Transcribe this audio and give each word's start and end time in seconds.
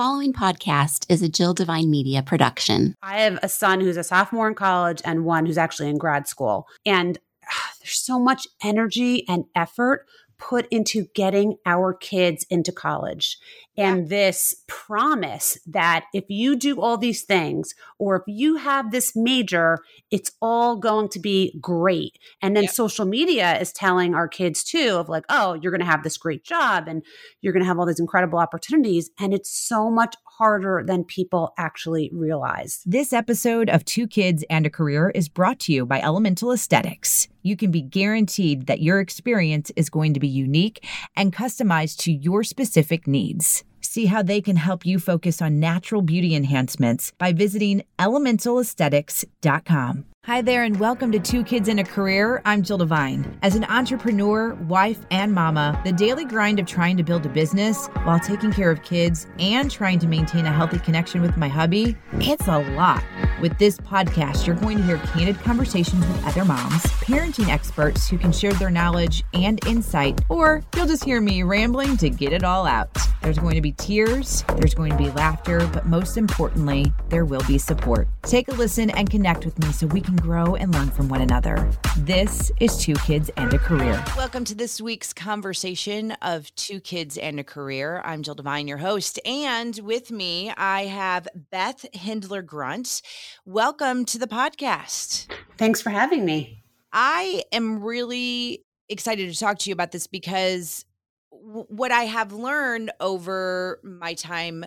following 0.00 0.32
podcast 0.32 1.04
is 1.10 1.20
a 1.20 1.28
Jill 1.28 1.52
Devine 1.52 1.90
Media 1.90 2.22
production. 2.22 2.94
I 3.02 3.20
have 3.20 3.38
a 3.42 3.50
son 3.50 3.82
who's 3.82 3.98
a 3.98 4.02
sophomore 4.02 4.48
in 4.48 4.54
college 4.54 5.02
and 5.04 5.26
one 5.26 5.44
who's 5.44 5.58
actually 5.58 5.90
in 5.90 5.98
grad 5.98 6.26
school. 6.26 6.66
And 6.86 7.18
uh, 7.18 7.52
there's 7.82 7.98
so 7.98 8.18
much 8.18 8.46
energy 8.64 9.28
and 9.28 9.44
effort 9.54 10.06
put 10.40 10.66
into 10.70 11.06
getting 11.14 11.56
our 11.66 11.94
kids 11.94 12.44
into 12.50 12.72
college. 12.72 13.38
And 13.76 14.02
yeah. 14.02 14.08
this 14.08 14.54
promise 14.66 15.58
that 15.66 16.06
if 16.12 16.24
you 16.28 16.56
do 16.56 16.80
all 16.80 16.96
these 16.96 17.22
things, 17.22 17.74
or 17.98 18.16
if 18.16 18.22
you 18.26 18.56
have 18.56 18.90
this 18.90 19.12
major, 19.14 19.78
it's 20.10 20.32
all 20.42 20.76
going 20.76 21.08
to 21.10 21.20
be 21.20 21.56
great. 21.60 22.18
And 22.42 22.56
then 22.56 22.66
social 22.68 23.06
media 23.06 23.58
is 23.58 23.72
telling 23.72 24.14
our 24.14 24.28
kids 24.28 24.64
too 24.64 24.96
of 24.96 25.08
like, 25.08 25.24
oh, 25.28 25.54
you're 25.54 25.72
going 25.72 25.80
to 25.80 25.86
have 25.86 26.02
this 26.02 26.18
great 26.18 26.44
job 26.44 26.88
and 26.88 27.02
you're 27.40 27.52
going 27.52 27.62
to 27.62 27.68
have 27.68 27.78
all 27.78 27.86
these 27.86 28.00
incredible 28.00 28.38
opportunities. 28.38 29.10
And 29.18 29.32
it's 29.32 29.50
so 29.50 29.90
much 29.90 30.16
harder 30.38 30.82
than 30.84 31.04
people 31.04 31.52
actually 31.56 32.10
realize. 32.12 32.82
This 32.84 33.12
episode 33.12 33.70
of 33.70 33.84
Two 33.84 34.06
Kids 34.06 34.44
and 34.50 34.66
a 34.66 34.70
Career 34.70 35.10
is 35.10 35.28
brought 35.28 35.60
to 35.60 35.72
you 35.72 35.86
by 35.86 36.00
Elemental 36.00 36.52
Esthetics. 36.52 37.28
You 37.42 37.56
can 37.56 37.70
be 37.70 37.80
guaranteed 37.80 38.66
that 38.66 38.82
your 38.82 39.00
experience 39.00 39.72
is 39.74 39.88
going 39.88 40.12
to 40.14 40.20
be 40.20 40.28
unique 40.28 40.86
and 41.16 41.32
customized 41.32 41.96
to 42.00 42.12
your 42.12 42.44
specific 42.44 43.06
needs. 43.06 43.64
See 43.80 44.04
how 44.06 44.22
they 44.22 44.40
can 44.42 44.56
help 44.56 44.84
you 44.84 44.98
focus 44.98 45.40
on 45.40 45.58
natural 45.58 46.02
beauty 46.02 46.34
enhancements 46.34 47.12
by 47.18 47.32
visiting 47.32 47.82
elementalesthetics.com. 47.98 50.04
Hi 50.26 50.42
there, 50.42 50.64
and 50.64 50.78
welcome 50.78 51.10
to 51.12 51.18
Two 51.18 51.42
Kids 51.42 51.66
in 51.66 51.78
a 51.78 51.84
Career. 51.84 52.42
I'm 52.44 52.62
Jill 52.62 52.76
Devine. 52.76 53.38
As 53.40 53.56
an 53.56 53.64
entrepreneur, 53.64 54.52
wife, 54.54 54.98
and 55.10 55.32
mama, 55.32 55.80
the 55.82 55.92
daily 55.92 56.26
grind 56.26 56.58
of 56.58 56.66
trying 56.66 56.98
to 56.98 57.02
build 57.02 57.24
a 57.24 57.30
business 57.30 57.86
while 58.04 58.20
taking 58.20 58.52
care 58.52 58.70
of 58.70 58.82
kids 58.82 59.26
and 59.38 59.70
trying 59.70 59.98
to 59.98 60.06
maintain 60.06 60.44
a 60.44 60.52
healthy 60.52 60.78
connection 60.78 61.22
with 61.22 61.38
my 61.38 61.48
hubby, 61.48 61.96
it's 62.12 62.46
a 62.48 62.58
lot. 62.74 63.02
With 63.40 63.58
this 63.58 63.78
podcast, 63.78 64.46
you're 64.46 64.56
going 64.56 64.76
to 64.76 64.84
hear 64.84 64.98
candid 64.98 65.40
conversations 65.40 66.06
with 66.06 66.26
other 66.26 66.44
moms, 66.44 66.82
parenting 67.30 67.48
experts 67.48 68.08
who 68.08 68.18
can 68.18 68.32
share 68.32 68.52
their 68.52 68.70
knowledge 68.70 69.24
and 69.32 69.64
insight, 69.66 70.20
or 70.28 70.62
you'll 70.76 70.86
just 70.86 71.04
hear 71.04 71.20
me 71.20 71.42
rambling 71.42 71.96
to 71.96 72.10
get 72.10 72.32
it 72.32 72.44
all 72.44 72.66
out. 72.66 72.90
There's 73.22 73.38
going 73.38 73.54
to 73.54 73.60
be 73.60 73.72
tears, 73.72 74.44
there's 74.56 74.74
going 74.74 74.92
to 74.92 74.98
be 74.98 75.10
laughter, 75.10 75.66
but 75.72 75.86
most 75.86 76.16
importantly, 76.16 76.92
there 77.08 77.24
will 77.24 77.42
be 77.46 77.56
support. 77.58 78.08
Take 78.22 78.48
a 78.48 78.52
listen 78.52 78.90
and 78.90 79.08
connect 79.08 79.44
with 79.44 79.58
me 79.60 79.72
so 79.72 79.86
we 79.86 80.00
can 80.00 80.10
can 80.10 80.16
grow 80.16 80.56
and 80.56 80.74
learn 80.74 80.90
from 80.90 81.08
one 81.08 81.20
another. 81.20 81.70
This 81.98 82.50
is 82.58 82.76
Two 82.76 82.94
Kids 82.94 83.30
and 83.36 83.54
a 83.54 83.58
Career. 83.58 84.02
Welcome 84.16 84.44
to 84.46 84.56
this 84.56 84.80
week's 84.80 85.12
conversation 85.12 86.10
of 86.20 86.52
Two 86.56 86.80
Kids 86.80 87.16
and 87.16 87.38
a 87.38 87.44
Career. 87.44 88.02
I'm 88.04 88.24
Jill 88.24 88.34
Devine, 88.34 88.66
your 88.66 88.78
host, 88.78 89.20
and 89.24 89.78
with 89.84 90.10
me 90.10 90.52
I 90.56 90.86
have 90.86 91.28
Beth 91.52 91.86
Hendler-Grunt. 91.94 93.02
Welcome 93.44 94.04
to 94.06 94.18
the 94.18 94.26
podcast. 94.26 95.28
Thanks 95.56 95.80
for 95.80 95.90
having 95.90 96.24
me. 96.24 96.59
I 96.92 97.44
am 97.52 97.82
really 97.82 98.64
excited 98.88 99.32
to 99.32 99.38
talk 99.38 99.58
to 99.60 99.70
you 99.70 99.74
about 99.74 99.92
this 99.92 100.06
because 100.06 100.84
what 101.30 101.92
I 101.92 102.04
have 102.04 102.32
learned 102.32 102.90
over 103.00 103.80
my 103.84 104.14
time 104.14 104.64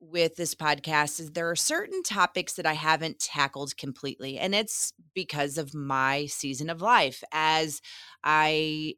with 0.00 0.36
this 0.36 0.54
podcast 0.54 1.20
is 1.20 1.32
there 1.32 1.50
are 1.50 1.56
certain 1.56 2.02
topics 2.02 2.54
that 2.54 2.66
I 2.66 2.74
haven't 2.74 3.18
tackled 3.18 3.76
completely. 3.76 4.38
And 4.38 4.54
it's 4.54 4.92
because 5.14 5.58
of 5.58 5.74
my 5.74 6.26
season 6.26 6.70
of 6.70 6.80
life. 6.82 7.22
As 7.32 7.80
I 8.24 8.94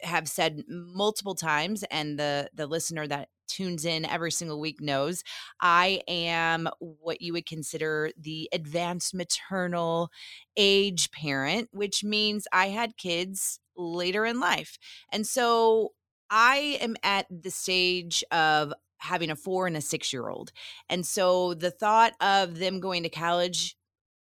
have 0.00 0.28
said 0.28 0.64
multiple 0.68 1.34
times, 1.34 1.82
and 1.84 2.18
the 2.18 2.50
the 2.54 2.66
listener 2.66 3.06
that 3.06 3.28
tunes 3.46 3.84
in 3.84 4.04
every 4.04 4.30
single 4.30 4.60
week 4.60 4.80
knows 4.80 5.22
I 5.60 6.02
am 6.08 6.68
what 6.78 7.20
you 7.20 7.32
would 7.32 7.46
consider 7.46 8.10
the 8.18 8.48
advanced 8.52 9.14
maternal 9.14 10.10
age 10.56 11.10
parent, 11.10 11.68
which 11.72 12.04
means 12.04 12.46
I 12.52 12.68
had 12.68 12.96
kids 12.96 13.60
later 13.76 14.24
in 14.24 14.40
life. 14.40 14.78
And 15.12 15.26
so 15.26 15.92
I 16.30 16.78
am 16.80 16.96
at 17.02 17.26
the 17.30 17.50
stage 17.50 18.24
of 18.30 18.72
having 18.98 19.30
a 19.30 19.36
four 19.36 19.66
and 19.66 19.76
a 19.76 19.80
six 19.80 20.12
year 20.12 20.28
old. 20.28 20.52
And 20.88 21.06
so 21.06 21.54
the 21.54 21.70
thought 21.70 22.14
of 22.20 22.58
them 22.58 22.80
going 22.80 23.02
to 23.02 23.08
college 23.08 23.76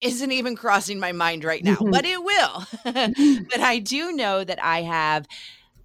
isn't 0.00 0.32
even 0.32 0.56
crossing 0.56 0.98
my 0.98 1.12
mind 1.12 1.44
right 1.44 1.62
now, 1.62 1.76
mm-hmm. 1.76 1.90
but 1.90 2.04
it 2.04 2.22
will. 2.22 2.64
but 3.50 3.60
I 3.60 3.78
do 3.78 4.12
know 4.12 4.44
that 4.44 4.62
I 4.62 4.82
have 4.82 5.26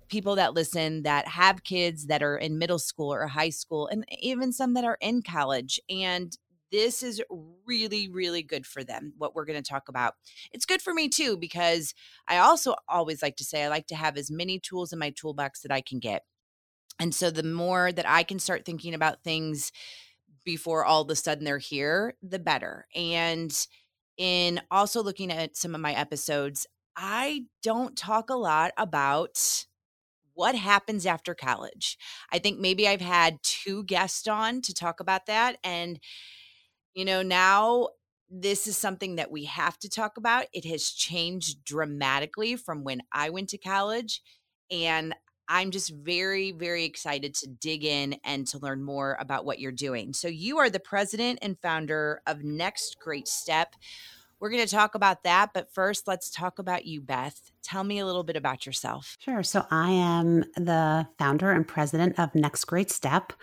people 0.07 0.35
that 0.35 0.53
listen 0.53 1.03
that 1.03 1.27
have 1.27 1.63
kids 1.63 2.07
that 2.07 2.21
are 2.23 2.37
in 2.37 2.57
middle 2.57 2.79
school 2.79 3.13
or 3.13 3.27
high 3.27 3.49
school, 3.49 3.87
and 3.87 4.05
even 4.19 4.51
some 4.53 4.73
that 4.73 4.85
are 4.85 4.97
in 5.01 5.21
college. 5.21 5.79
And 5.89 6.35
this 6.71 7.03
is 7.03 7.21
really, 7.65 8.09
really 8.09 8.43
good 8.43 8.65
for 8.65 8.83
them, 8.83 9.13
what 9.17 9.35
we're 9.35 9.45
going 9.45 9.61
to 9.61 9.69
talk 9.69 9.87
about. 9.87 10.15
It's 10.51 10.65
good 10.65 10.81
for 10.81 10.93
me 10.93 11.07
too, 11.07 11.37
because 11.37 11.93
I 12.27 12.37
also 12.37 12.75
always 12.87 13.21
like 13.21 13.37
to 13.37 13.43
say 13.43 13.63
I 13.63 13.69
like 13.69 13.87
to 13.87 13.95
have 13.95 14.17
as 14.17 14.31
many 14.31 14.59
tools 14.59 14.91
in 14.91 14.99
my 14.99 15.11
toolbox 15.11 15.61
that 15.61 15.71
I 15.71 15.81
can 15.81 15.99
get. 15.99 16.23
And 16.99 17.13
so 17.13 17.29
the 17.29 17.43
more 17.43 17.91
that 17.91 18.09
I 18.09 18.23
can 18.23 18.39
start 18.39 18.65
thinking 18.65 18.93
about 18.93 19.23
things 19.23 19.71
before 20.43 20.85
all 20.85 21.01
of 21.01 21.09
a 21.09 21.15
sudden 21.15 21.43
they're 21.43 21.57
here, 21.57 22.15
the 22.21 22.39
better. 22.39 22.87
And 22.95 23.55
in 24.17 24.61
also 24.71 25.03
looking 25.03 25.31
at 25.31 25.57
some 25.57 25.75
of 25.75 25.81
my 25.81 25.93
episodes, 25.93 26.67
I 26.95 27.45
don't 27.63 27.97
talk 27.97 28.29
a 28.29 28.35
lot 28.35 28.71
about 28.77 29.65
what 30.35 30.55
happens 30.55 31.05
after 31.05 31.33
college. 31.33 31.97
I 32.31 32.39
think 32.39 32.59
maybe 32.59 32.87
I've 32.87 33.01
had 33.01 33.39
two 33.41 33.83
guests 33.85 34.27
on 34.27 34.61
to 34.61 34.73
talk 34.73 34.99
about 34.99 35.25
that. 35.25 35.57
And, 35.63 35.99
you 36.93 37.05
know, 37.05 37.23
now 37.23 37.89
this 38.29 38.67
is 38.67 38.77
something 38.77 39.15
that 39.15 39.31
we 39.31 39.45
have 39.45 39.77
to 39.79 39.89
talk 39.89 40.17
about. 40.17 40.45
It 40.53 40.65
has 40.65 40.89
changed 40.89 41.63
dramatically 41.63 42.55
from 42.55 42.83
when 42.83 43.01
I 43.11 43.29
went 43.29 43.49
to 43.49 43.57
college. 43.57 44.21
And 44.69 45.15
I'm 45.47 45.71
just 45.71 45.91
very, 45.91 46.51
very 46.51 46.85
excited 46.85 47.35
to 47.35 47.47
dig 47.47 47.83
in 47.85 48.15
and 48.23 48.47
to 48.47 48.57
learn 48.57 48.83
more 48.83 49.15
about 49.19 49.45
what 49.45 49.59
you're 49.59 49.71
doing. 49.71 50.13
So, 50.13 50.27
you 50.27 50.57
are 50.57 50.71
the 50.71 50.79
president 50.79 51.39
and 51.41 51.59
founder 51.61 52.21
of 52.25 52.43
Next 52.43 52.97
Great 52.99 53.27
Step. 53.27 53.75
We're 54.39 54.49
going 54.49 54.65
to 54.65 54.75
talk 54.75 54.95
about 54.95 55.23
that. 55.23 55.51
But 55.53 55.73
first, 55.73 56.07
let's 56.07 56.29
talk 56.29 56.57
about 56.57 56.85
you, 56.85 56.99
Beth. 56.99 57.51
Tell 57.65 57.83
me 57.83 57.99
a 57.99 58.05
little 58.05 58.23
bit 58.23 58.35
about 58.35 58.65
yourself. 58.65 59.17
Sure. 59.19 59.41
So, 59.41 59.65
I 59.71 59.89
am 59.91 60.43
the 60.55 61.07
founder 61.17 61.51
and 61.51 61.67
president 61.67 62.19
of 62.19 62.35
Next 62.35 62.65
Great 62.65 62.91
Step. 62.91 63.33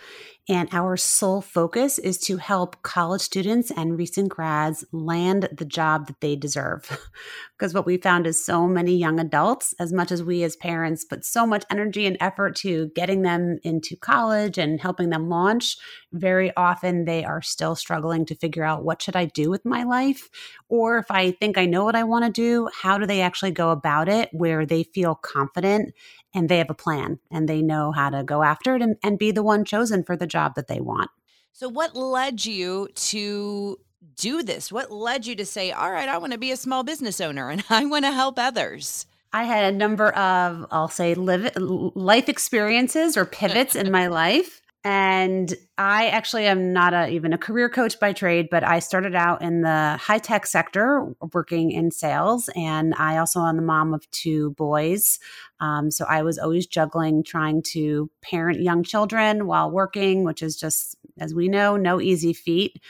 And 0.48 0.68
our 0.72 0.96
sole 0.96 1.40
focus 1.40 2.00
is 2.00 2.18
to 2.22 2.36
help 2.36 2.82
college 2.82 3.20
students 3.20 3.70
and 3.70 3.96
recent 3.96 4.28
grads 4.28 4.84
land 4.90 5.48
the 5.52 5.64
job 5.64 6.08
that 6.08 6.20
they 6.20 6.34
deserve. 6.34 6.88
because 7.58 7.72
what 7.74 7.86
we 7.86 7.96
found 7.96 8.26
is 8.26 8.44
so 8.44 8.66
many 8.66 8.96
young 8.96 9.20
adults, 9.20 9.72
as 9.78 9.92
much 9.92 10.10
as 10.10 10.20
we 10.20 10.42
as 10.42 10.56
parents 10.56 11.04
put 11.04 11.24
so 11.24 11.46
much 11.46 11.64
energy 11.70 12.06
and 12.06 12.16
effort 12.20 12.56
to 12.56 12.90
getting 12.96 13.22
them 13.22 13.58
into 13.62 13.96
college 13.96 14.58
and 14.58 14.80
helping 14.80 15.10
them 15.10 15.28
launch, 15.28 15.76
very 16.12 16.54
often 16.56 17.04
they 17.04 17.24
are 17.24 17.40
still 17.40 17.76
struggling 17.76 18.26
to 18.26 18.34
figure 18.34 18.64
out 18.64 18.84
what 18.84 19.00
should 19.00 19.14
I 19.14 19.26
do 19.26 19.48
with 19.48 19.64
my 19.64 19.84
life? 19.84 20.28
Or 20.68 20.98
if 20.98 21.08
I 21.08 21.30
think 21.30 21.56
I 21.56 21.66
know 21.66 21.84
what 21.84 21.94
I 21.96 22.02
want 22.02 22.24
to 22.24 22.32
do, 22.32 22.68
how 22.82 22.98
do 22.98 23.06
they 23.06 23.20
actually 23.20 23.52
go 23.52 23.70
about 23.70 24.08
it 24.08 24.11
where 24.32 24.64
they 24.66 24.82
feel 24.82 25.14
confident 25.14 25.94
and 26.34 26.48
they 26.48 26.58
have 26.58 26.70
a 26.70 26.74
plan 26.74 27.18
and 27.30 27.48
they 27.48 27.62
know 27.62 27.92
how 27.92 28.10
to 28.10 28.22
go 28.22 28.42
after 28.42 28.74
it 28.76 28.82
and, 28.82 28.96
and 29.02 29.18
be 29.18 29.30
the 29.30 29.42
one 29.42 29.64
chosen 29.64 30.02
for 30.02 30.16
the 30.16 30.26
job 30.26 30.54
that 30.56 30.68
they 30.68 30.80
want. 30.80 31.10
So, 31.52 31.68
what 31.68 31.94
led 31.94 32.44
you 32.46 32.88
to 32.94 33.78
do 34.16 34.42
this? 34.42 34.72
What 34.72 34.90
led 34.90 35.26
you 35.26 35.36
to 35.36 35.44
say, 35.44 35.70
all 35.70 35.90
right, 35.90 36.08
I 36.08 36.18
want 36.18 36.32
to 36.32 36.38
be 36.38 36.50
a 36.50 36.56
small 36.56 36.82
business 36.82 37.20
owner 37.20 37.50
and 37.50 37.62
I 37.70 37.84
want 37.84 38.04
to 38.04 38.12
help 38.12 38.38
others? 38.38 39.06
I 39.34 39.44
had 39.44 39.72
a 39.72 39.76
number 39.76 40.10
of, 40.10 40.66
I'll 40.70 40.88
say, 40.88 41.14
live, 41.14 41.52
life 41.56 42.28
experiences 42.28 43.16
or 43.16 43.24
pivots 43.24 43.74
in 43.74 43.90
my 43.90 44.08
life. 44.08 44.60
And 44.84 45.54
I 45.78 46.08
actually 46.08 46.46
am 46.46 46.72
not 46.72 46.92
a, 46.92 47.08
even 47.08 47.32
a 47.32 47.38
career 47.38 47.68
coach 47.68 48.00
by 48.00 48.12
trade, 48.12 48.48
but 48.50 48.64
I 48.64 48.80
started 48.80 49.14
out 49.14 49.40
in 49.40 49.62
the 49.62 49.96
high 49.96 50.18
tech 50.18 50.44
sector 50.44 51.14
working 51.32 51.70
in 51.70 51.92
sales. 51.92 52.50
And 52.56 52.92
I 52.96 53.18
also 53.18 53.40
am 53.42 53.56
the 53.56 53.62
mom 53.62 53.94
of 53.94 54.10
two 54.10 54.50
boys. 54.52 55.20
Um, 55.60 55.92
so 55.92 56.04
I 56.08 56.22
was 56.22 56.36
always 56.36 56.66
juggling 56.66 57.22
trying 57.22 57.62
to 57.68 58.10
parent 58.22 58.60
young 58.60 58.82
children 58.82 59.46
while 59.46 59.70
working, 59.70 60.24
which 60.24 60.42
is 60.42 60.56
just, 60.56 60.96
as 61.18 61.32
we 61.32 61.46
know, 61.48 61.76
no 61.76 62.00
easy 62.00 62.32
feat. 62.32 62.80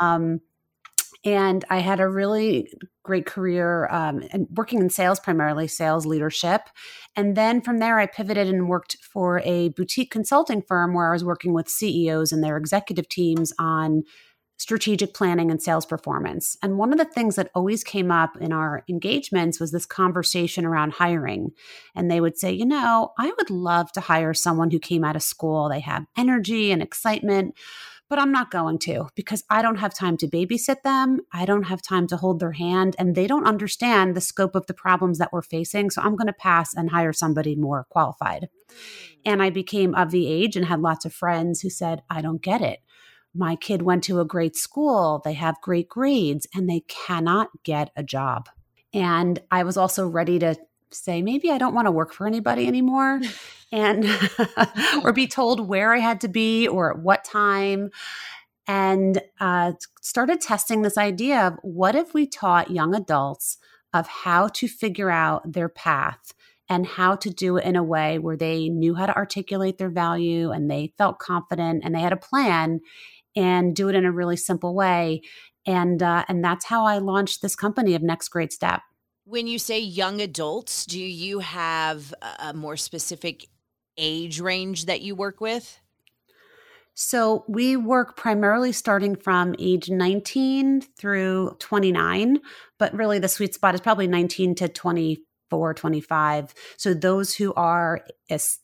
Um, 0.00 0.40
and 1.24 1.64
I 1.70 1.78
had 1.78 2.00
a 2.00 2.08
really 2.08 2.68
great 3.02 3.26
career 3.26 3.88
um, 3.90 4.22
and 4.32 4.46
working 4.50 4.80
in 4.80 4.90
sales, 4.90 5.20
primarily 5.20 5.68
sales 5.68 6.06
leadership. 6.06 6.62
And 7.14 7.36
then 7.36 7.60
from 7.60 7.78
there, 7.78 7.98
I 7.98 8.06
pivoted 8.06 8.48
and 8.48 8.68
worked 8.68 8.96
for 9.00 9.40
a 9.44 9.70
boutique 9.70 10.10
consulting 10.10 10.62
firm 10.62 10.94
where 10.94 11.08
I 11.08 11.12
was 11.12 11.24
working 11.24 11.52
with 11.52 11.68
CEOs 11.68 12.32
and 12.32 12.42
their 12.42 12.56
executive 12.56 13.08
teams 13.08 13.52
on 13.58 14.02
strategic 14.58 15.12
planning 15.12 15.50
and 15.50 15.62
sales 15.62 15.84
performance. 15.84 16.56
And 16.62 16.78
one 16.78 16.92
of 16.92 16.98
the 16.98 17.04
things 17.04 17.36
that 17.36 17.50
always 17.54 17.84
came 17.84 18.10
up 18.10 18.36
in 18.40 18.52
our 18.52 18.84
engagements 18.88 19.60
was 19.60 19.70
this 19.70 19.84
conversation 19.84 20.64
around 20.64 20.94
hiring. 20.94 21.50
And 21.94 22.10
they 22.10 22.20
would 22.20 22.38
say, 22.38 22.52
you 22.52 22.64
know, 22.64 23.12
I 23.18 23.32
would 23.36 23.50
love 23.50 23.92
to 23.92 24.00
hire 24.00 24.32
someone 24.32 24.70
who 24.70 24.78
came 24.78 25.04
out 25.04 25.16
of 25.16 25.22
school, 25.22 25.68
they 25.68 25.80
have 25.80 26.06
energy 26.16 26.72
and 26.72 26.82
excitement 26.82 27.54
but 28.08 28.18
I'm 28.18 28.32
not 28.32 28.50
going 28.50 28.78
to 28.80 29.08
because 29.14 29.44
I 29.50 29.62
don't 29.62 29.78
have 29.78 29.94
time 29.94 30.16
to 30.18 30.28
babysit 30.28 30.82
them. 30.82 31.20
I 31.32 31.44
don't 31.44 31.64
have 31.64 31.82
time 31.82 32.06
to 32.08 32.16
hold 32.16 32.40
their 32.40 32.52
hand, 32.52 32.94
and 32.98 33.14
they 33.14 33.26
don't 33.26 33.46
understand 33.46 34.14
the 34.14 34.20
scope 34.20 34.54
of 34.54 34.66
the 34.66 34.74
problems 34.74 35.18
that 35.18 35.32
we're 35.32 35.42
facing. 35.42 35.90
So 35.90 36.02
I'm 36.02 36.16
going 36.16 36.28
to 36.28 36.32
pass 36.32 36.74
and 36.74 36.90
hire 36.90 37.12
somebody 37.12 37.56
more 37.56 37.86
qualified. 37.90 38.48
And 39.24 39.42
I 39.42 39.50
became 39.50 39.94
of 39.94 40.10
the 40.10 40.26
age 40.28 40.56
and 40.56 40.66
had 40.66 40.80
lots 40.80 41.04
of 41.04 41.12
friends 41.12 41.60
who 41.60 41.70
said, 41.70 42.02
I 42.08 42.20
don't 42.20 42.42
get 42.42 42.60
it. 42.60 42.80
My 43.34 43.56
kid 43.56 43.82
went 43.82 44.04
to 44.04 44.20
a 44.20 44.24
great 44.24 44.56
school, 44.56 45.20
they 45.24 45.34
have 45.34 45.60
great 45.60 45.88
grades, 45.88 46.46
and 46.54 46.68
they 46.68 46.84
cannot 46.88 47.48
get 47.64 47.90
a 47.94 48.02
job. 48.02 48.48
And 48.94 49.40
I 49.50 49.62
was 49.62 49.76
also 49.76 50.08
ready 50.08 50.38
to 50.38 50.56
say, 50.90 51.22
maybe 51.22 51.50
I 51.50 51.58
don't 51.58 51.74
want 51.74 51.86
to 51.86 51.92
work 51.92 52.12
for 52.12 52.26
anybody 52.26 52.66
anymore 52.66 53.20
and 53.72 54.06
or 55.02 55.12
be 55.12 55.26
told 55.26 55.68
where 55.68 55.94
I 55.94 55.98
had 55.98 56.20
to 56.22 56.28
be 56.28 56.68
or 56.68 56.92
at 56.92 56.98
what 56.98 57.24
time. 57.24 57.90
And 58.68 59.20
uh, 59.40 59.72
started 60.00 60.40
testing 60.40 60.82
this 60.82 60.98
idea 60.98 61.46
of 61.46 61.54
what 61.62 61.94
if 61.94 62.14
we 62.14 62.26
taught 62.26 62.70
young 62.70 62.94
adults 62.94 63.58
of 63.94 64.08
how 64.08 64.48
to 64.48 64.68
figure 64.68 65.10
out 65.10 65.52
their 65.52 65.68
path 65.68 66.32
and 66.68 66.86
how 66.86 67.14
to 67.14 67.30
do 67.30 67.56
it 67.56 67.64
in 67.64 67.76
a 67.76 67.82
way 67.82 68.18
where 68.18 68.36
they 68.36 68.68
knew 68.68 68.94
how 68.94 69.06
to 69.06 69.16
articulate 69.16 69.78
their 69.78 69.90
value 69.90 70.50
and 70.50 70.70
they 70.70 70.92
felt 70.98 71.18
confident 71.18 71.82
and 71.84 71.94
they 71.94 72.00
had 72.00 72.12
a 72.12 72.16
plan 72.16 72.80
and 73.36 73.76
do 73.76 73.88
it 73.88 73.94
in 73.94 74.04
a 74.04 74.12
really 74.12 74.36
simple 74.36 74.74
way. 74.74 75.20
And 75.64 76.02
uh, 76.02 76.24
and 76.28 76.44
that's 76.44 76.64
how 76.64 76.84
I 76.84 76.98
launched 76.98 77.42
this 77.42 77.56
company 77.56 77.94
of 77.94 78.02
Next 78.02 78.28
Great 78.28 78.52
Step. 78.52 78.82
When 79.28 79.48
you 79.48 79.58
say 79.58 79.80
young 79.80 80.20
adults, 80.20 80.86
do 80.86 81.00
you 81.00 81.40
have 81.40 82.14
a 82.38 82.54
more 82.54 82.76
specific 82.76 83.48
age 83.98 84.38
range 84.38 84.86
that 84.86 85.00
you 85.00 85.16
work 85.16 85.40
with? 85.40 85.80
So 86.94 87.44
we 87.48 87.76
work 87.76 88.16
primarily 88.16 88.70
starting 88.70 89.16
from 89.16 89.56
age 89.58 89.90
19 89.90 90.80
through 90.80 91.56
29, 91.58 92.38
but 92.78 92.94
really 92.94 93.18
the 93.18 93.26
sweet 93.26 93.52
spot 93.52 93.74
is 93.74 93.80
probably 93.80 94.06
19 94.06 94.54
to 94.54 94.68
24, 94.68 95.74
25. 95.74 96.54
So 96.76 96.94
those 96.94 97.34
who 97.34 97.52
are 97.54 98.02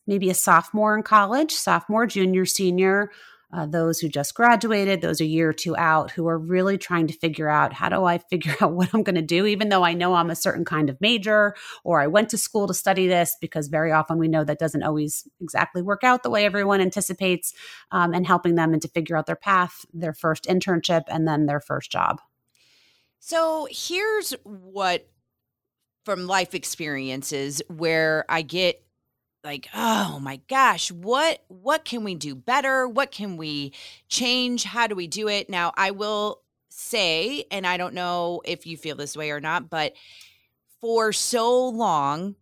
maybe 0.06 0.30
a 0.30 0.34
sophomore 0.34 0.96
in 0.96 1.02
college, 1.02 1.50
sophomore, 1.50 2.06
junior, 2.06 2.46
senior, 2.46 3.10
uh, 3.52 3.66
those 3.66 4.00
who 4.00 4.08
just 4.08 4.34
graduated, 4.34 5.00
those 5.00 5.20
a 5.20 5.26
year 5.26 5.50
or 5.50 5.52
two 5.52 5.76
out, 5.76 6.10
who 6.10 6.26
are 6.26 6.38
really 6.38 6.78
trying 6.78 7.06
to 7.06 7.12
figure 7.12 7.48
out 7.48 7.72
how 7.72 7.88
do 7.88 8.04
I 8.04 8.18
figure 8.18 8.56
out 8.60 8.72
what 8.72 8.90
I'm 8.94 9.02
going 9.02 9.16
to 9.16 9.22
do, 9.22 9.46
even 9.46 9.68
though 9.68 9.84
I 9.84 9.92
know 9.92 10.14
I'm 10.14 10.30
a 10.30 10.36
certain 10.36 10.64
kind 10.64 10.88
of 10.88 11.00
major 11.00 11.54
or 11.84 12.00
I 12.00 12.06
went 12.06 12.30
to 12.30 12.38
school 12.38 12.66
to 12.66 12.74
study 12.74 13.06
this, 13.06 13.36
because 13.40 13.68
very 13.68 13.92
often 13.92 14.18
we 14.18 14.28
know 14.28 14.44
that 14.44 14.58
doesn't 14.58 14.82
always 14.82 15.28
exactly 15.40 15.82
work 15.82 16.04
out 16.04 16.22
the 16.22 16.30
way 16.30 16.44
everyone 16.44 16.80
anticipates, 16.80 17.52
um, 17.90 18.14
and 18.14 18.26
helping 18.26 18.54
them 18.54 18.72
and 18.72 18.82
to 18.82 18.88
figure 18.88 19.16
out 19.16 19.26
their 19.26 19.36
path, 19.36 19.84
their 19.92 20.14
first 20.14 20.44
internship, 20.44 21.02
and 21.08 21.28
then 21.28 21.46
their 21.46 21.60
first 21.60 21.90
job. 21.92 22.20
So 23.20 23.68
here's 23.70 24.32
what 24.42 25.06
from 26.04 26.26
life 26.26 26.54
experiences 26.54 27.62
where 27.68 28.24
I 28.28 28.42
get 28.42 28.82
like 29.44 29.68
oh 29.74 30.18
my 30.20 30.40
gosh 30.48 30.90
what 30.90 31.42
what 31.48 31.84
can 31.84 32.04
we 32.04 32.14
do 32.14 32.34
better 32.34 32.86
what 32.88 33.10
can 33.10 33.36
we 33.36 33.72
change 34.08 34.64
how 34.64 34.86
do 34.86 34.94
we 34.94 35.06
do 35.06 35.28
it 35.28 35.50
now 35.50 35.72
i 35.76 35.90
will 35.90 36.40
say 36.68 37.44
and 37.50 37.66
i 37.66 37.76
don't 37.76 37.94
know 37.94 38.40
if 38.44 38.66
you 38.66 38.76
feel 38.76 38.96
this 38.96 39.16
way 39.16 39.30
or 39.30 39.40
not 39.40 39.68
but 39.68 39.94
for 40.80 41.12
so 41.12 41.68
long 41.68 42.34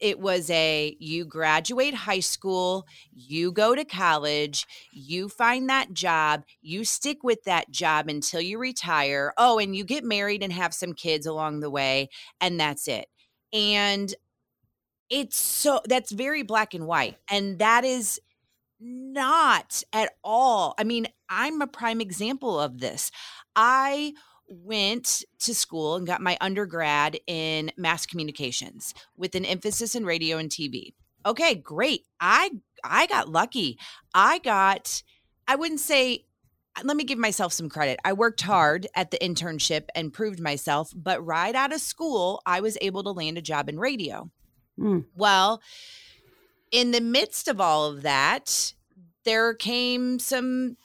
it 0.00 0.18
was 0.20 0.50
a 0.50 0.94
you 0.98 1.24
graduate 1.24 1.94
high 1.94 2.20
school, 2.20 2.86
you 3.12 3.50
go 3.50 3.74
to 3.74 3.84
college, 3.84 4.66
you 4.92 5.28
find 5.28 5.68
that 5.68 5.92
job, 5.92 6.44
you 6.60 6.84
stick 6.84 7.22
with 7.22 7.44
that 7.44 7.70
job 7.70 8.08
until 8.08 8.40
you 8.40 8.58
retire. 8.58 9.32
Oh, 9.38 9.58
and 9.58 9.74
you 9.74 9.84
get 9.84 10.04
married 10.04 10.42
and 10.42 10.52
have 10.52 10.74
some 10.74 10.92
kids 10.92 11.26
along 11.26 11.60
the 11.60 11.70
way, 11.70 12.08
and 12.40 12.60
that's 12.60 12.88
it. 12.88 13.06
And 13.52 14.14
it's 15.10 15.36
so 15.36 15.80
that's 15.86 16.12
very 16.12 16.42
black 16.42 16.74
and 16.74 16.86
white. 16.86 17.16
And 17.30 17.58
that 17.58 17.84
is 17.84 18.20
not 18.80 19.82
at 19.92 20.12
all. 20.22 20.74
I 20.78 20.84
mean, 20.84 21.06
I'm 21.28 21.62
a 21.62 21.66
prime 21.66 22.00
example 22.00 22.60
of 22.60 22.78
this. 22.78 23.10
I 23.54 24.12
went 24.48 25.24
to 25.40 25.54
school 25.54 25.96
and 25.96 26.06
got 26.06 26.20
my 26.20 26.36
undergrad 26.40 27.18
in 27.26 27.72
mass 27.76 28.06
communications 28.06 28.94
with 29.16 29.34
an 29.34 29.44
emphasis 29.44 29.94
in 29.94 30.04
radio 30.04 30.38
and 30.38 30.50
TV. 30.50 30.94
Okay, 31.24 31.56
great. 31.56 32.02
I 32.20 32.50
I 32.84 33.06
got 33.06 33.28
lucky. 33.28 33.78
I 34.14 34.38
got 34.38 35.02
I 35.48 35.56
wouldn't 35.56 35.80
say 35.80 36.24
let 36.84 36.96
me 36.96 37.04
give 37.04 37.18
myself 37.18 37.52
some 37.52 37.70
credit. 37.70 37.98
I 38.04 38.12
worked 38.12 38.42
hard 38.42 38.86
at 38.94 39.10
the 39.10 39.18
internship 39.18 39.84
and 39.94 40.12
proved 40.12 40.40
myself, 40.40 40.92
but 40.94 41.24
right 41.24 41.54
out 41.54 41.72
of 41.72 41.80
school, 41.80 42.42
I 42.44 42.60
was 42.60 42.76
able 42.82 43.02
to 43.04 43.10
land 43.12 43.38
a 43.38 43.42
job 43.42 43.70
in 43.70 43.78
radio. 43.78 44.30
Mm. 44.78 45.04
Well, 45.16 45.62
in 46.70 46.90
the 46.90 47.00
midst 47.00 47.48
of 47.48 47.60
all 47.60 47.86
of 47.86 48.02
that, 48.02 48.74
there 49.24 49.54
came 49.54 50.18
some, 50.18 50.76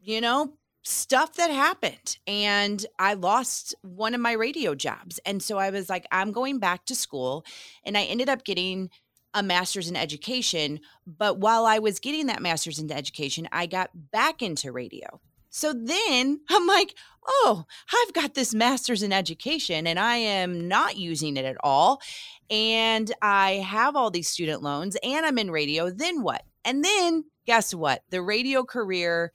you 0.00 0.20
know, 0.20 0.54
stuff 0.82 1.34
that 1.34 1.50
happened 1.50 2.18
and 2.26 2.86
I 2.98 3.14
lost 3.14 3.74
one 3.82 4.14
of 4.14 4.20
my 4.20 4.32
radio 4.32 4.74
jobs. 4.74 5.20
And 5.26 5.42
so 5.42 5.58
I 5.58 5.70
was 5.70 5.90
like, 5.90 6.06
I'm 6.10 6.32
going 6.32 6.58
back 6.58 6.86
to 6.86 6.94
school. 6.94 7.44
And 7.84 7.96
I 7.98 8.04
ended 8.04 8.28
up 8.28 8.44
getting 8.44 8.90
a 9.34 9.42
master's 9.42 9.88
in 9.88 9.96
education. 9.96 10.80
But 11.06 11.38
while 11.38 11.66
I 11.66 11.78
was 11.78 12.00
getting 12.00 12.26
that 12.26 12.42
master's 12.42 12.78
in 12.78 12.90
education, 12.90 13.48
I 13.52 13.66
got 13.66 13.90
back 14.10 14.42
into 14.42 14.72
radio. 14.72 15.20
So 15.50 15.72
then 15.72 16.40
I'm 16.50 16.66
like, 16.66 16.94
oh, 17.26 17.64
I've 17.92 18.14
got 18.14 18.34
this 18.34 18.54
master's 18.54 19.02
in 19.02 19.12
education 19.12 19.86
and 19.86 19.98
I 19.98 20.16
am 20.16 20.68
not 20.68 20.96
using 20.96 21.36
it 21.36 21.44
at 21.44 21.56
all. 21.62 22.00
And 22.48 23.12
I 23.20 23.54
have 23.56 23.94
all 23.94 24.10
these 24.10 24.28
student 24.28 24.62
loans 24.62 24.96
and 25.02 25.26
I'm 25.26 25.38
in 25.38 25.50
radio. 25.50 25.90
Then 25.90 26.22
what? 26.22 26.42
And 26.64 26.84
then 26.84 27.24
guess 27.46 27.74
what? 27.74 28.02
The 28.10 28.22
radio 28.22 28.64
career 28.64 29.32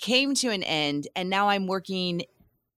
came 0.00 0.34
to 0.36 0.50
an 0.50 0.62
end. 0.62 1.08
And 1.14 1.30
now 1.30 1.48
I'm 1.48 1.66
working 1.66 2.22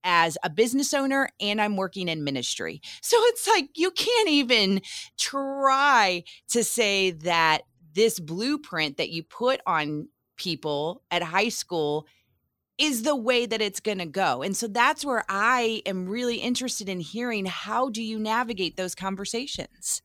as 0.04 0.38
a 0.42 0.50
business 0.50 0.94
owner 0.94 1.28
and 1.40 1.60
I'm 1.60 1.76
working 1.76 2.08
in 2.08 2.24
ministry. 2.24 2.80
So 3.02 3.16
it's 3.24 3.48
like 3.48 3.70
you 3.74 3.90
can't 3.90 4.28
even 4.28 4.82
try 5.18 6.22
to 6.50 6.62
say 6.62 7.10
that 7.10 7.62
this 7.94 8.20
blueprint 8.20 8.98
that 8.98 9.10
you 9.10 9.22
put 9.24 9.60
on 9.66 10.08
people 10.36 11.02
at 11.10 11.22
high 11.22 11.48
school 11.48 12.06
is 12.80 13.02
the 13.02 13.14
way 13.14 13.44
that 13.44 13.60
it's 13.60 13.78
going 13.78 13.98
to 13.98 14.06
go. 14.06 14.42
And 14.42 14.56
so 14.56 14.66
that's 14.66 15.04
where 15.04 15.22
I 15.28 15.82
am 15.84 16.08
really 16.08 16.36
interested 16.36 16.88
in 16.88 17.00
hearing 17.00 17.44
how 17.44 17.90
do 17.90 18.02
you 18.02 18.18
navigate 18.18 18.76
those 18.76 18.94
conversations? 18.94 20.00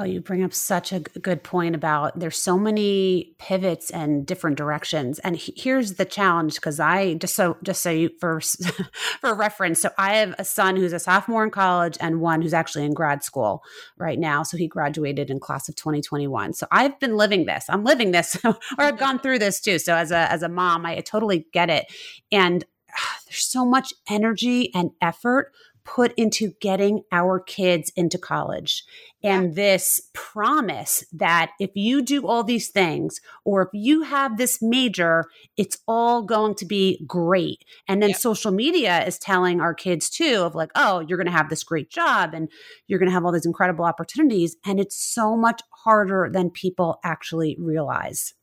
Oh, 0.00 0.04
you 0.04 0.20
bring 0.20 0.44
up 0.44 0.54
such 0.54 0.92
a 0.92 1.00
good 1.00 1.42
point 1.42 1.74
about 1.74 2.16
there's 2.16 2.40
so 2.40 2.56
many 2.56 3.34
pivots 3.40 3.90
and 3.90 4.24
different 4.24 4.56
directions. 4.56 5.18
And 5.18 5.34
he, 5.34 5.52
here's 5.56 5.94
the 5.94 6.04
challenge 6.04 6.54
because 6.54 6.78
I 6.78 7.14
just 7.14 7.34
so 7.34 7.56
just 7.64 7.82
so 7.82 7.90
you 7.90 8.10
for 8.20 8.40
for 9.20 9.34
reference, 9.34 9.82
so 9.82 9.90
I 9.98 10.14
have 10.14 10.36
a 10.38 10.44
son 10.44 10.76
who's 10.76 10.92
a 10.92 11.00
sophomore 11.00 11.42
in 11.42 11.50
college 11.50 11.98
and 12.00 12.20
one 12.20 12.42
who's 12.42 12.54
actually 12.54 12.84
in 12.84 12.94
grad 12.94 13.24
school 13.24 13.64
right 13.96 14.20
now. 14.20 14.44
So 14.44 14.56
he 14.56 14.68
graduated 14.68 15.30
in 15.30 15.40
class 15.40 15.68
of 15.68 15.74
2021. 15.74 16.52
So 16.52 16.68
I've 16.70 17.00
been 17.00 17.16
living 17.16 17.46
this. 17.46 17.64
I'm 17.68 17.82
living 17.82 18.12
this, 18.12 18.38
or 18.44 18.54
I've 18.78 18.98
gone 18.98 19.18
through 19.18 19.40
this 19.40 19.60
too. 19.60 19.80
So 19.80 19.96
as 19.96 20.12
a 20.12 20.30
as 20.30 20.44
a 20.44 20.48
mom, 20.48 20.86
I 20.86 21.00
totally 21.00 21.48
get 21.52 21.70
it. 21.70 21.86
And 22.30 22.62
uh, 22.62 23.16
there's 23.26 23.44
so 23.44 23.64
much 23.64 23.92
energy 24.08 24.72
and 24.76 24.92
effort 25.02 25.52
put 25.88 26.12
into 26.16 26.52
getting 26.60 27.02
our 27.10 27.40
kids 27.40 27.90
into 27.96 28.18
college. 28.18 28.84
And 29.22 29.54
this 29.54 30.00
promise 30.12 31.02
that 31.12 31.52
if 31.58 31.70
you 31.74 32.02
do 32.02 32.26
all 32.26 32.44
these 32.44 32.68
things 32.68 33.20
or 33.44 33.62
if 33.62 33.68
you 33.72 34.02
have 34.02 34.36
this 34.36 34.60
major 34.60 35.24
it's 35.56 35.78
all 35.88 36.22
going 36.22 36.54
to 36.56 36.66
be 36.66 37.04
great. 37.06 37.64
And 37.88 38.02
then 38.02 38.14
social 38.14 38.52
media 38.52 39.04
is 39.04 39.18
telling 39.18 39.60
our 39.60 39.74
kids 39.74 40.10
too 40.10 40.42
of 40.42 40.54
like 40.54 40.70
oh 40.74 41.00
you're 41.00 41.18
going 41.18 41.26
to 41.26 41.32
have 41.32 41.48
this 41.48 41.64
great 41.64 41.90
job 41.90 42.34
and 42.34 42.48
you're 42.86 42.98
going 42.98 43.08
to 43.08 43.14
have 43.14 43.24
all 43.24 43.32
these 43.32 43.46
incredible 43.46 43.84
opportunities. 43.84 44.56
And 44.64 44.78
it's 44.78 44.96
so 44.96 45.36
much 45.36 45.62
harder 45.84 46.28
than 46.30 46.50
people 46.50 47.00
actually 47.02 47.56
realize 47.58 48.34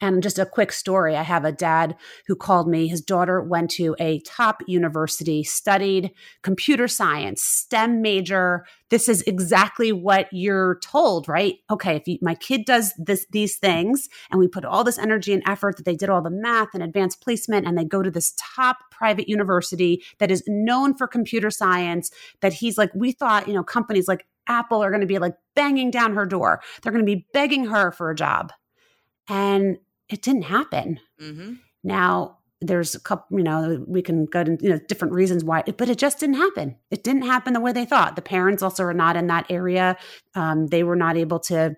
and 0.00 0.22
just 0.22 0.38
a 0.38 0.46
quick 0.46 0.72
story 0.72 1.16
I 1.16 1.22
have 1.22 1.44
a 1.44 1.52
dad 1.52 1.96
who 2.26 2.36
called 2.36 2.68
me. 2.68 2.88
His 2.88 3.00
daughter 3.00 3.40
went 3.40 3.70
to 3.72 3.96
a 3.98 4.20
top 4.20 4.62
university, 4.66 5.42
studied 5.42 6.10
computer 6.42 6.88
science, 6.88 7.42
STEM 7.42 8.02
major. 8.02 8.66
This 8.90 9.08
is 9.08 9.22
exactly 9.22 9.92
what 9.92 10.28
you're 10.32 10.78
told, 10.80 11.28
right? 11.28 11.56
Okay, 11.70 11.96
if 11.96 12.06
you, 12.06 12.18
my 12.22 12.34
kid 12.34 12.64
does 12.64 12.92
this, 12.98 13.26
these 13.30 13.56
things, 13.56 14.08
and 14.30 14.38
we 14.38 14.48
put 14.48 14.64
all 14.64 14.84
this 14.84 14.98
energy 14.98 15.32
and 15.32 15.42
effort 15.46 15.76
that 15.76 15.84
they 15.84 15.96
did 15.96 16.08
all 16.08 16.22
the 16.22 16.30
math 16.30 16.68
and 16.74 16.82
advanced 16.82 17.20
placement, 17.20 17.66
and 17.66 17.76
they 17.76 17.84
go 17.84 18.02
to 18.02 18.10
this 18.10 18.34
top 18.38 18.78
private 18.90 19.28
university 19.28 20.02
that 20.18 20.30
is 20.30 20.42
known 20.46 20.94
for 20.96 21.06
computer 21.06 21.50
science, 21.50 22.10
that 22.40 22.52
he's 22.52 22.78
like, 22.78 22.90
we 22.94 23.12
thought, 23.12 23.48
you 23.48 23.54
know, 23.54 23.64
companies 23.64 24.08
like 24.08 24.26
Apple 24.46 24.82
are 24.82 24.90
going 24.90 25.00
to 25.00 25.06
be 25.06 25.18
like 25.18 25.34
banging 25.54 25.90
down 25.90 26.14
her 26.14 26.26
door. 26.26 26.62
They're 26.82 26.92
going 26.92 27.04
to 27.04 27.12
be 27.12 27.26
begging 27.32 27.66
her 27.66 27.90
for 27.90 28.10
a 28.10 28.14
job. 28.14 28.52
And 29.28 29.78
it 30.08 30.22
didn't 30.22 30.42
happen. 30.42 31.00
Mm-hmm. 31.20 31.54
Now, 31.82 32.38
there's 32.60 32.94
a 32.94 33.00
couple, 33.00 33.38
you 33.38 33.44
know, 33.44 33.84
we 33.86 34.02
can 34.02 34.24
go 34.26 34.40
into 34.40 34.64
you 34.64 34.70
know, 34.70 34.80
different 34.88 35.14
reasons 35.14 35.44
why, 35.44 35.62
but 35.62 35.88
it 35.88 35.98
just 35.98 36.20
didn't 36.20 36.36
happen. 36.36 36.76
It 36.90 37.04
didn't 37.04 37.22
happen 37.22 37.52
the 37.52 37.60
way 37.60 37.72
they 37.72 37.84
thought. 37.84 38.16
The 38.16 38.22
parents 38.22 38.62
also 38.62 38.84
are 38.84 38.94
not 38.94 39.16
in 39.16 39.26
that 39.26 39.46
area. 39.50 39.96
Um, 40.34 40.68
they 40.68 40.82
were 40.82 40.96
not 40.96 41.16
able 41.16 41.40
to 41.40 41.76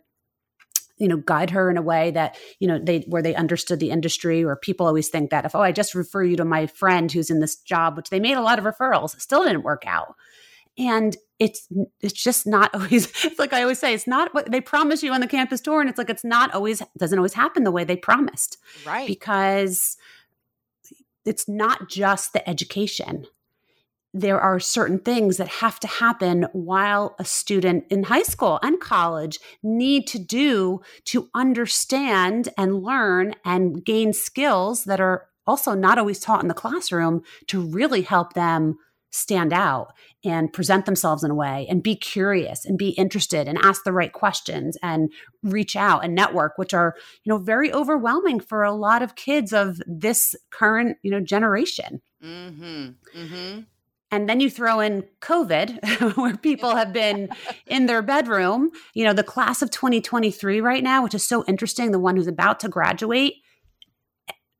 you 0.99 1.07
know 1.07 1.17
guide 1.17 1.51
her 1.51 1.71
in 1.71 1.77
a 1.77 1.83
way 1.83 2.11
that 2.11 2.37
you 2.59 2.67
know 2.67 2.79
they 2.79 3.01
where 3.09 3.23
they 3.23 3.35
understood 3.35 3.81
the 3.81 3.91
industry 3.91 4.45
or 4.45 4.57
people 4.57 4.87
always 4.87 5.09
think 5.09 5.31
that 5.31 5.45
if 5.45 5.55
oh 5.55 5.61
i 5.61 5.71
just 5.71 5.95
refer 5.95 6.25
you 6.25 6.37
to 6.37 6.45
my 6.45 6.67
friend 6.67 7.13
who's 7.13 7.31
in 7.31 7.39
this 7.39 7.57
job 7.57 7.97
which 7.97 8.11
they 8.11 8.19
made 8.19 8.37
a 8.37 8.43
lot 8.43 8.59
of 8.59 8.65
referrals 8.65 9.19
still 9.21 9.45
didn't 9.45 9.63
work 9.63 9.85
out 9.87 10.17
and 10.77 11.17
it's 11.39 11.69
it's 12.01 12.13
just 12.13 12.47
not 12.47 12.71
always 12.75 13.07
it's 13.25 13.39
like 13.39 13.53
i 13.53 13.63
always 13.63 13.79
say 13.79 13.95
it's 13.95 14.07
not 14.07 14.35
what 14.35 14.51
they 14.51 14.61
promise 14.61 15.03
you 15.03 15.13
on 15.13 15.21
the 15.21 15.27
campus 15.27 15.61
tour 15.61 15.81
and 15.81 15.89
it's 15.89 15.99
like 15.99 16.11
it's 16.11 16.25
not 16.25 16.53
always 16.55 16.83
doesn't 16.99 17.19
always 17.19 17.35
happen 17.35 17.65
the 17.65 17.73
way 17.73 17.85
they 17.85 17.97
promised. 17.97 18.59
Right. 18.87 19.07
Because 19.07 19.97
it's 21.25 21.49
not 21.49 21.89
just 21.89 22.33
the 22.33 22.49
education. 22.49 23.27
There 24.15 24.41
are 24.41 24.59
certain 24.59 24.99
things 24.99 25.37
that 25.37 25.49
have 25.49 25.79
to 25.81 25.87
happen 25.87 26.45
while 26.53 27.15
a 27.19 27.25
student 27.25 27.85
in 27.91 28.05
high 28.05 28.23
school 28.23 28.59
and 28.63 28.81
college 28.81 29.39
need 29.63 30.07
to 30.09 30.19
do 30.19 30.81
to 31.05 31.29
understand 31.35 32.49
and 32.57 32.83
learn 32.83 33.35
and 33.45 33.85
gain 33.85 34.15
skills 34.15 34.85
that 34.85 35.01
are 35.01 35.27
also 35.47 35.75
not 35.75 35.99
always 35.99 36.21
taught 36.21 36.43
in 36.43 36.49
the 36.49 36.55
classroom 36.55 37.23
to 37.47 37.61
really 37.61 38.03
help 38.03 38.33
them 38.33 38.79
stand 39.11 39.53
out 39.53 39.93
and 40.25 40.53
present 40.53 40.85
themselves 40.85 41.25
in 41.25 41.31
a 41.31 41.35
way 41.35 41.67
and 41.71 41.83
be 41.83 41.97
curious 41.97 42.65
and 42.65 42.77
be 42.77 42.91
interested 42.91 43.49
and 43.49 43.59
ask 43.59 43.85
the 43.85 43.93
right 43.93 44.13
questions 44.13 44.77
and 44.83 45.11
reach 45.43 45.77
out 45.77 46.05
and 46.05 46.15
network 46.15 46.59
which 46.59 46.75
are 46.75 46.95
you 47.25 47.31
know 47.31 47.39
very 47.39 47.73
overwhelming 47.73 48.41
for 48.41 48.63
a 48.63 48.73
lot 48.73 49.03
of 49.03 49.15
kids 49.15 49.53
of 49.53 49.81
this 49.87 50.35
current 50.51 50.97
you 51.03 51.11
know 51.11 51.21
generation 51.21 52.03
mm-hmm. 52.23 52.89
Mm-hmm. 53.17 53.61
and 54.11 54.29
then 54.29 54.41
you 54.41 54.51
throw 54.51 54.81
in 54.81 55.05
covid 55.23 56.17
where 56.17 56.37
people 56.37 56.77
have 56.77 56.93
been 56.93 57.31
in 57.67 57.87
their 57.87 58.03
bedroom 58.03 58.71
you 58.95 59.05
know 59.05 59.15
the 59.15 59.25
class 59.25 59.63
of 59.63 59.71
2023 59.71 60.61
right 60.61 60.83
now 60.85 61.03
which 61.03 61.15
is 61.15 61.25
so 61.25 61.45
interesting 61.47 61.93
the 61.93 61.99
one 61.99 62.17
who's 62.17 62.27
about 62.27 62.61
to 62.61 62.69
graduate 62.69 63.37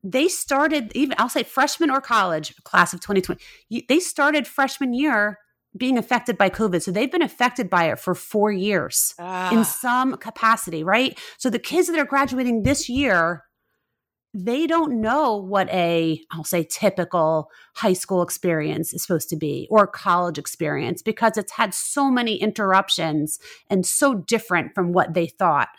they 0.03 0.27
started 0.27 0.91
even 0.95 1.15
I'll 1.17 1.29
say 1.29 1.43
freshman 1.43 1.89
or 1.89 2.01
college 2.01 2.55
class 2.63 2.93
of 2.93 3.01
2020. 3.01 3.83
They 3.87 3.99
started 3.99 4.47
freshman 4.47 4.93
year 4.93 5.39
being 5.77 5.97
affected 5.97 6.37
by 6.37 6.49
COVID. 6.49 6.81
So 6.81 6.91
they've 6.91 7.11
been 7.11 7.21
affected 7.21 7.69
by 7.69 7.91
it 7.91 7.99
for 7.99 8.15
four 8.15 8.51
years 8.51 9.13
Ah. 9.19 9.51
in 9.53 9.63
some 9.63 10.17
capacity, 10.17 10.83
right? 10.83 11.17
So 11.37 11.49
the 11.51 11.59
kids 11.59 11.87
that 11.87 11.99
are 11.99 12.05
graduating 12.05 12.63
this 12.63 12.89
year, 12.89 13.43
they 14.33 14.65
don't 14.65 14.99
know 14.99 15.35
what 15.37 15.69
a, 15.69 16.21
I'll 16.31 16.43
say, 16.43 16.63
typical 16.63 17.51
high 17.75 17.93
school 17.93 18.23
experience 18.23 18.93
is 18.93 19.03
supposed 19.03 19.29
to 19.29 19.35
be 19.35 19.67
or 19.69 19.85
college 19.85 20.39
experience 20.39 21.03
because 21.03 21.37
it's 21.37 21.51
had 21.51 21.73
so 21.75 22.09
many 22.09 22.35
interruptions 22.37 23.37
and 23.69 23.85
so 23.85 24.15
different 24.15 24.73
from 24.73 24.91
what 24.91 25.13
they 25.13 25.27
thought. 25.27 25.69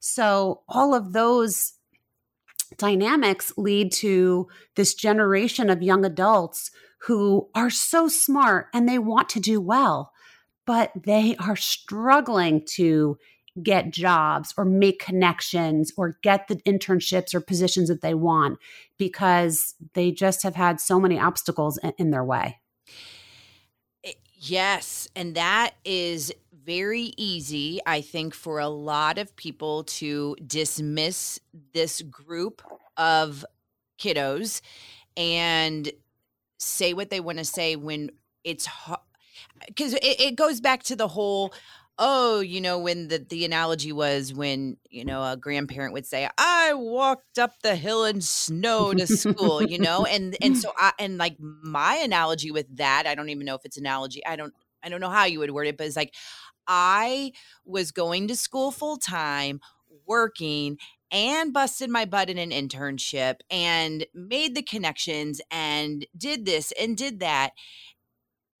So 0.00 0.62
all 0.68 0.94
of 0.94 1.12
those 1.12 1.73
dynamics 2.78 3.52
lead 3.56 3.92
to 3.92 4.48
this 4.76 4.94
generation 4.94 5.70
of 5.70 5.82
young 5.82 6.04
adults 6.04 6.70
who 7.06 7.48
are 7.54 7.70
so 7.70 8.08
smart 8.08 8.68
and 8.72 8.88
they 8.88 8.98
want 8.98 9.28
to 9.30 9.40
do 9.40 9.60
well, 9.60 10.12
but 10.66 10.90
they 11.04 11.36
are 11.36 11.56
struggling 11.56 12.64
to 12.66 13.18
get 13.62 13.92
jobs 13.92 14.52
or 14.56 14.64
make 14.64 14.98
connections 14.98 15.92
or 15.96 16.18
get 16.22 16.48
the 16.48 16.56
internships 16.62 17.34
or 17.34 17.40
positions 17.40 17.88
that 17.88 18.00
they 18.00 18.14
want 18.14 18.58
because 18.98 19.74
they 19.94 20.10
just 20.10 20.42
have 20.42 20.56
had 20.56 20.80
so 20.80 20.98
many 20.98 21.18
obstacles 21.18 21.78
in, 21.98 22.10
their 22.10 22.24
way. 22.24 22.58
Eh, 24.02 24.12
yes. 24.34 25.08
And 25.14 25.34
that 25.36 25.74
is 25.84 26.32
very 26.64 27.12
easy, 27.16 27.80
I 27.86 28.00
think, 28.00 28.34
for 28.34 28.58
a 28.58 28.68
lot 28.68 29.18
of 29.18 29.34
people 29.36 29.84
to 29.84 30.36
dismiss 30.46 31.38
this 31.72 32.02
group 32.02 32.62
of 32.96 33.44
kiddos 33.98 34.60
and 35.16 35.90
say 36.58 36.94
what 36.94 37.10
they 37.10 37.20
want 37.20 37.38
to 37.38 37.44
say 37.44 37.76
when 37.76 38.10
it's 38.42 38.68
because 39.66 39.94
it, 39.94 40.20
it 40.20 40.36
goes 40.36 40.60
back 40.60 40.82
to 40.84 40.96
the 40.96 41.08
whole 41.08 41.52
oh 41.98 42.40
you 42.40 42.60
know 42.60 42.78
when 42.78 43.08
the 43.08 43.18
the 43.18 43.44
analogy 43.44 43.92
was 43.92 44.34
when 44.34 44.76
you 44.90 45.04
know 45.04 45.22
a 45.22 45.36
grandparent 45.36 45.92
would 45.92 46.06
say 46.06 46.28
i 46.38 46.74
walked 46.74 47.38
up 47.38 47.52
the 47.62 47.76
hill 47.76 48.04
in 48.04 48.20
snow 48.20 48.92
to 48.92 49.06
school 49.06 49.62
you 49.62 49.78
know 49.78 50.04
and 50.10 50.36
and 50.42 50.58
so 50.58 50.72
i 50.76 50.92
and 50.98 51.18
like 51.18 51.36
my 51.38 51.94
analogy 51.96 52.50
with 52.50 52.66
that 52.76 53.06
i 53.06 53.14
don't 53.14 53.28
even 53.28 53.46
know 53.46 53.54
if 53.54 53.64
it's 53.64 53.76
analogy 53.76 54.24
i 54.26 54.34
don't 54.34 54.52
i 54.82 54.88
don't 54.88 55.00
know 55.00 55.10
how 55.10 55.24
you 55.24 55.38
would 55.38 55.52
word 55.52 55.68
it 55.68 55.76
but 55.76 55.86
it's 55.86 55.96
like 55.96 56.14
i 56.66 57.32
was 57.64 57.90
going 57.90 58.28
to 58.28 58.36
school 58.36 58.70
full 58.70 58.96
time 58.96 59.60
working 60.06 60.78
and 61.10 61.52
busted 61.52 61.88
my 61.88 62.04
butt 62.04 62.28
in 62.28 62.38
an 62.38 62.50
internship 62.50 63.36
and 63.50 64.06
made 64.12 64.54
the 64.54 64.62
connections 64.62 65.40
and 65.50 66.06
did 66.16 66.44
this 66.44 66.72
and 66.78 66.96
did 66.96 67.20
that 67.20 67.52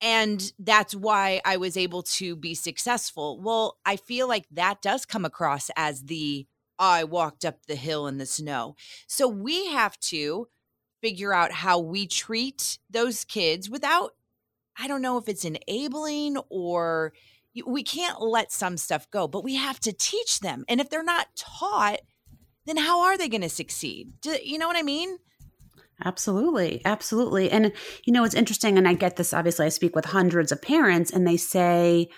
and 0.00 0.52
that's 0.58 0.94
why 0.94 1.40
I 1.46 1.56
was 1.56 1.78
able 1.78 2.02
to 2.02 2.36
be 2.36 2.54
successful. 2.54 3.40
Well, 3.40 3.78
I 3.86 3.96
feel 3.96 4.28
like 4.28 4.44
that 4.50 4.82
does 4.82 5.06
come 5.06 5.24
across 5.24 5.70
as 5.76 6.02
the 6.02 6.46
oh, 6.78 6.84
I 6.84 7.04
walked 7.04 7.44
up 7.44 7.64
the 7.66 7.76
hill 7.76 8.06
in 8.06 8.18
the 8.18 8.26
snow. 8.26 8.76
So 9.06 9.28
we 9.28 9.68
have 9.68 9.98
to 10.00 10.48
figure 11.00 11.32
out 11.32 11.52
how 11.52 11.78
we 11.78 12.06
treat 12.06 12.78
those 12.90 13.24
kids 13.24 13.70
without, 13.70 14.12
I 14.78 14.88
don't 14.88 15.02
know 15.02 15.16
if 15.16 15.28
it's 15.28 15.44
enabling 15.44 16.36
or 16.50 17.12
we 17.66 17.82
can't 17.82 18.20
let 18.20 18.52
some 18.52 18.76
stuff 18.76 19.10
go, 19.10 19.28
but 19.28 19.44
we 19.44 19.54
have 19.54 19.78
to 19.80 19.92
teach 19.92 20.40
them. 20.40 20.64
And 20.68 20.80
if 20.80 20.90
they're 20.90 21.04
not 21.04 21.28
taught, 21.36 22.00
then 22.66 22.76
how 22.76 23.02
are 23.02 23.16
they 23.16 23.28
going 23.28 23.42
to 23.42 23.48
succeed? 23.48 24.12
Do, 24.20 24.36
you 24.42 24.58
know 24.58 24.66
what 24.66 24.76
I 24.76 24.82
mean? 24.82 25.18
Absolutely. 26.04 26.82
Absolutely. 26.84 27.50
And, 27.50 27.72
you 28.04 28.12
know, 28.12 28.24
it's 28.24 28.34
interesting. 28.34 28.78
And 28.78 28.88
I 28.88 28.94
get 28.94 29.16
this, 29.16 29.32
obviously, 29.32 29.66
I 29.66 29.68
speak 29.68 29.94
with 29.94 30.06
hundreds 30.06 30.50
of 30.50 30.60
parents, 30.60 31.12
and 31.12 31.26
they 31.26 31.36
say, 31.36 32.08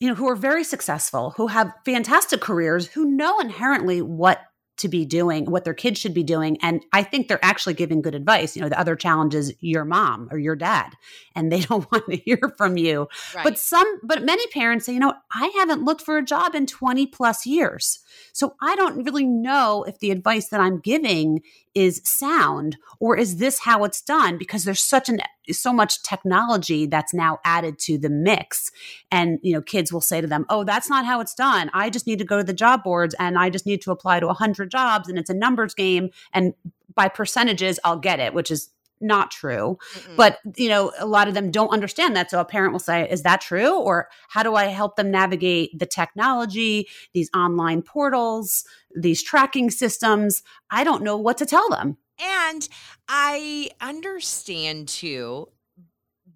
you 0.00 0.08
know, 0.08 0.14
who 0.14 0.28
are 0.28 0.36
very 0.36 0.64
successful, 0.64 1.34
who 1.36 1.48
have 1.48 1.72
fantastic 1.84 2.40
careers, 2.40 2.88
who 2.88 3.04
know 3.04 3.38
inherently 3.40 4.02
what 4.02 4.40
to 4.78 4.88
be 4.88 5.04
doing, 5.04 5.50
what 5.50 5.64
their 5.64 5.74
kids 5.74 5.98
should 5.98 6.14
be 6.14 6.22
doing. 6.22 6.56
And 6.62 6.84
I 6.92 7.02
think 7.02 7.28
they're 7.28 7.44
actually 7.44 7.74
giving 7.74 8.02
good 8.02 8.14
advice. 8.14 8.56
You 8.56 8.62
know, 8.62 8.68
the 8.68 8.78
other 8.78 8.96
challenge 8.96 9.34
is 9.34 9.54
your 9.60 9.84
mom 9.84 10.28
or 10.30 10.38
your 10.38 10.56
dad, 10.56 10.94
and 11.34 11.52
they 11.52 11.60
don't 11.62 11.90
want 11.90 12.06
to 12.06 12.16
hear 12.16 12.52
from 12.56 12.76
you. 12.76 13.08
Right. 13.34 13.44
But 13.44 13.58
some, 13.58 14.00
but 14.02 14.24
many 14.24 14.46
parents 14.48 14.86
say, 14.86 14.94
you 14.94 15.00
know, 15.00 15.14
I 15.32 15.52
haven't 15.56 15.84
looked 15.84 16.02
for 16.02 16.18
a 16.18 16.24
job 16.24 16.54
in 16.54 16.66
20 16.66 17.06
plus 17.06 17.46
years. 17.46 18.00
So 18.32 18.54
I 18.60 18.76
don't 18.76 19.04
really 19.04 19.26
know 19.26 19.84
if 19.84 19.98
the 19.98 20.10
advice 20.10 20.48
that 20.48 20.60
I'm 20.60 20.78
giving 20.78 21.42
is 21.78 22.00
sound 22.04 22.76
or 23.00 23.16
is 23.16 23.36
this 23.36 23.60
how 23.60 23.84
it's 23.84 24.02
done? 24.02 24.38
Because 24.38 24.64
there's 24.64 24.82
such 24.82 25.08
an 25.08 25.20
so 25.50 25.72
much 25.72 26.02
technology 26.02 26.84
that's 26.84 27.14
now 27.14 27.38
added 27.44 27.78
to 27.78 27.96
the 27.96 28.10
mix. 28.10 28.70
And 29.10 29.38
you 29.42 29.52
know 29.52 29.62
kids 29.62 29.92
will 29.92 30.00
say 30.00 30.20
to 30.20 30.26
them 30.26 30.44
oh 30.48 30.64
that's 30.64 30.90
not 30.90 31.06
how 31.06 31.20
it's 31.20 31.34
done. 31.34 31.70
I 31.72 31.90
just 31.90 32.06
need 32.06 32.18
to 32.18 32.24
go 32.24 32.38
to 32.38 32.44
the 32.44 32.52
job 32.52 32.82
boards 32.82 33.14
and 33.18 33.38
i 33.38 33.50
just 33.50 33.66
need 33.66 33.82
to 33.82 33.90
apply 33.90 34.20
to 34.20 34.26
100 34.26 34.70
jobs 34.70 35.08
and 35.08 35.18
it's 35.18 35.30
a 35.30 35.34
numbers 35.34 35.74
game 35.74 36.10
and 36.32 36.54
by 36.94 37.08
percentages 37.08 37.78
i'll 37.84 37.98
get 37.98 38.20
it 38.20 38.34
which 38.34 38.50
is 38.50 38.70
not 39.00 39.30
true 39.30 39.78
Mm-mm. 39.94 40.16
but 40.16 40.38
you 40.56 40.68
know 40.68 40.92
a 40.98 41.06
lot 41.06 41.28
of 41.28 41.34
them 41.34 41.50
don't 41.50 41.70
understand 41.70 42.16
that 42.16 42.30
so 42.30 42.40
a 42.40 42.44
parent 42.44 42.72
will 42.72 42.80
say 42.80 43.08
is 43.10 43.22
that 43.22 43.40
true 43.40 43.78
or 43.78 44.08
how 44.28 44.42
do 44.42 44.54
i 44.54 44.64
help 44.66 44.96
them 44.96 45.10
navigate 45.10 45.78
the 45.78 45.86
technology 45.86 46.88
these 47.14 47.30
online 47.34 47.82
portals 47.82 48.64
these 48.94 49.22
tracking 49.22 49.70
systems 49.70 50.42
i 50.70 50.82
don't 50.84 51.02
know 51.02 51.16
what 51.16 51.38
to 51.38 51.46
tell 51.46 51.68
them 51.68 51.96
And 52.20 52.68
I 53.08 53.70
understand 53.80 54.88
too 54.88 55.48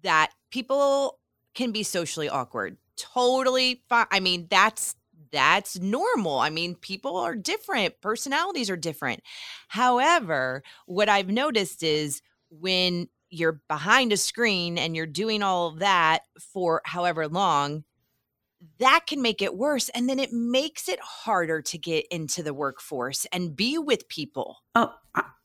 that 0.01 0.31
people 0.49 1.19
can 1.53 1.71
be 1.71 1.83
socially 1.83 2.29
awkward. 2.29 2.77
Totally 2.95 3.83
fine. 3.89 4.05
I 4.11 4.19
mean, 4.19 4.47
that's 4.49 4.95
that's 5.31 5.79
normal. 5.79 6.39
I 6.39 6.49
mean, 6.51 6.75
people 6.75 7.17
are 7.17 7.35
different, 7.35 7.99
personalities 8.01 8.69
are 8.69 8.77
different. 8.77 9.21
However, 9.67 10.63
what 10.85 11.09
I've 11.09 11.29
noticed 11.29 11.81
is 11.83 12.21
when 12.59 13.07
you're 13.29 13.61
behind 13.67 14.13
a 14.13 14.17
screen 14.17 14.77
and 14.77 14.95
you're 14.95 15.05
doing 15.05 15.41
all 15.41 15.67
of 15.67 15.79
that 15.79 16.23
for 16.39 16.81
however 16.85 17.27
long, 17.27 17.83
that 18.79 19.01
can 19.07 19.21
make 19.21 19.41
it 19.41 19.55
worse. 19.55 19.89
And 19.89 20.07
then 20.07 20.19
it 20.19 20.31
makes 20.31 20.87
it 20.87 20.99
harder 20.99 21.61
to 21.61 21.77
get 21.77 22.05
into 22.11 22.43
the 22.43 22.53
workforce 22.53 23.25
and 23.31 23.55
be 23.55 23.77
with 23.77 24.07
people. 24.07 24.57
Oh, 24.75 24.93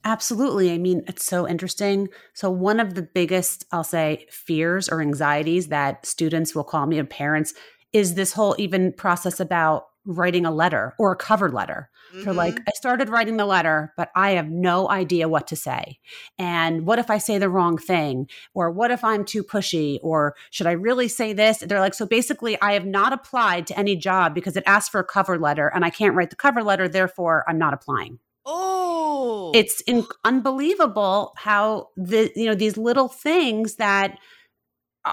absolutely. 0.05 0.73
I 0.73 0.79
mean, 0.79 1.03
it's 1.09 1.25
so 1.25 1.49
interesting. 1.49 2.09
So, 2.35 2.50
one 2.50 2.79
of 2.81 2.95
the 2.95 3.03
biggest, 3.03 3.65
I'll 3.73 3.85
say, 3.85 4.27
fears 4.31 4.88
or 4.88 5.00
anxieties 5.00 5.69
that 5.69 6.07
students 6.07 6.55
will 6.55 6.65
call 6.65 6.87
me 6.87 6.99
and 6.99 7.11
parents 7.11 7.55
is 7.93 8.15
this 8.15 8.35
whole 8.35 8.55
even 8.59 8.93
process 8.93 9.41
about 9.41 9.87
writing 10.05 10.47
a 10.47 10.50
letter 10.50 10.95
or 10.99 11.12
a 11.12 11.17
cover 11.17 11.50
letter. 11.50 11.91
Mm-hmm. 12.12 12.25
They're 12.25 12.35
like, 12.35 12.61
I 12.67 12.73
started 12.75 13.09
writing 13.09 13.37
the 13.37 13.47
letter, 13.47 13.93
but 13.97 14.11
I 14.15 14.31
have 14.33 14.49
no 14.49 14.88
idea 14.88 15.29
what 15.29 15.47
to 15.49 15.57
say. 15.57 15.99
And 16.38 16.87
what 16.87 16.99
if 16.99 17.11
I 17.11 17.19
say 17.19 17.38
the 17.38 17.50
wrong 17.50 17.79
thing? 17.79 18.29
Or 18.55 18.71
what 18.71 18.91
if 18.91 19.05
I'm 19.05 19.25
too 19.25 19.43
pushy? 19.43 19.99
Or 20.03 20.35
should 20.50 20.67
I 20.67 20.73
really 20.73 21.09
say 21.09 21.33
this? 21.33 21.59
They're 21.59 21.81
like, 21.81 21.95
so 21.95 22.07
basically, 22.07 22.61
I 22.61 22.73
have 22.73 22.87
not 22.87 23.12
applied 23.12 23.67
to 23.69 23.79
any 23.79 23.97
job 23.97 24.35
because 24.35 24.57
it 24.57 24.65
asks 24.67 24.88
for 24.88 25.00
a 25.00 25.05
cover 25.05 25.38
letter 25.38 25.69
and 25.69 25.85
I 25.85 25.91
can't 25.91 26.15
write 26.15 26.31
the 26.31 26.37
cover 26.37 26.62
letter. 26.62 26.88
Therefore, 26.88 27.45
I'm 27.49 27.59
not 27.59 27.75
applying. 27.75 28.19
Oh, 28.47 29.53
it's 29.55 29.83
in- 29.83 30.07
unbelievable 30.25 31.35
how 31.37 31.88
the, 31.97 32.33
you 32.35 32.47
know, 32.47 32.55
these 32.55 32.79
little 32.79 33.09
things 33.09 33.77
that 33.77 34.19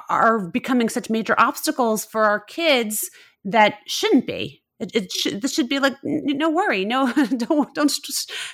are 0.10 0.48
becoming 0.50 0.90
such 0.90 1.10
major 1.10 1.36
obstacles 1.38 2.06
for 2.06 2.24
our 2.24 2.40
kids 2.40 3.10
that 3.44 3.76
shouldn't 3.88 4.26
be. 4.26 4.64
It, 4.80 4.92
it 4.94 5.12
should, 5.12 5.42
this 5.42 5.54
should 5.54 5.70
be 5.70 5.80
like 5.80 5.96
no 6.04 6.50
worry, 6.50 6.86
no 6.86 7.12
don't 7.38 7.74
don't 7.74 7.94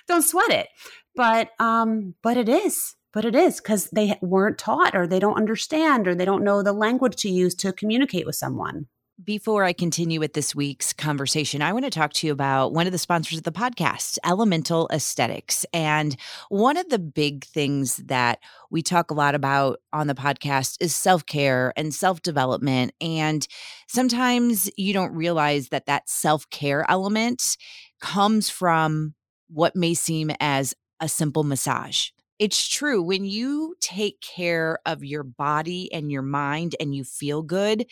don't 0.07 0.21
sweat 0.21 0.51
it. 0.51 0.67
But 1.15 1.49
um, 1.59 2.15
but 2.21 2.37
it 2.37 2.47
is, 2.47 2.95
but 3.13 3.25
it 3.25 3.35
is 3.35 3.59
because 3.59 3.89
they 3.91 4.17
weren't 4.21 4.57
taught 4.57 4.95
or 4.95 5.07
they 5.07 5.19
don't 5.19 5.37
understand 5.37 6.07
or 6.07 6.15
they 6.15 6.25
don't 6.25 6.43
know 6.43 6.61
the 6.63 6.73
language 6.73 7.15
to 7.17 7.29
use 7.29 7.55
to 7.55 7.73
communicate 7.73 8.25
with 8.25 8.35
someone. 8.35 8.87
Before 9.23 9.63
I 9.63 9.73
continue 9.73 10.19
with 10.19 10.33
this 10.33 10.55
week's 10.55 10.93
conversation, 10.93 11.61
I 11.61 11.73
want 11.73 11.85
to 11.85 11.91
talk 11.91 12.11
to 12.13 12.27
you 12.27 12.33
about 12.33 12.73
one 12.73 12.87
of 12.87 12.91
the 12.91 12.97
sponsors 12.97 13.37
of 13.37 13.43
the 13.43 13.51
podcast, 13.51 14.17
Elemental 14.25 14.87
Esthetics. 14.91 15.63
And 15.73 16.15
one 16.49 16.75
of 16.75 16.89
the 16.89 16.97
big 16.97 17.43
things 17.43 17.97
that 17.97 18.39
we 18.71 18.81
talk 18.81 19.11
a 19.11 19.13
lot 19.13 19.35
about 19.35 19.79
on 19.93 20.07
the 20.07 20.15
podcast 20.15 20.77
is 20.79 20.95
self 20.95 21.23
care 21.27 21.71
and 21.75 21.93
self 21.93 22.23
development. 22.23 22.93
And 22.99 23.47
sometimes 23.87 24.71
you 24.75 24.91
don't 24.91 25.13
realize 25.13 25.69
that 25.69 25.85
that 25.85 26.09
self 26.09 26.49
care 26.49 26.89
element 26.89 27.57
comes 27.99 28.49
from 28.49 29.13
what 29.49 29.75
may 29.75 29.93
seem 29.93 30.31
as 30.39 30.73
a 30.99 31.07
simple 31.07 31.43
massage. 31.43 32.09
It's 32.41 32.67
true. 32.67 33.03
When 33.03 33.23
you 33.23 33.75
take 33.81 34.19
care 34.19 34.79
of 34.87 35.03
your 35.05 35.21
body 35.21 35.93
and 35.93 36.11
your 36.11 36.23
mind 36.23 36.75
and 36.79 36.95
you 36.95 37.03
feel 37.03 37.43
good, 37.43 37.85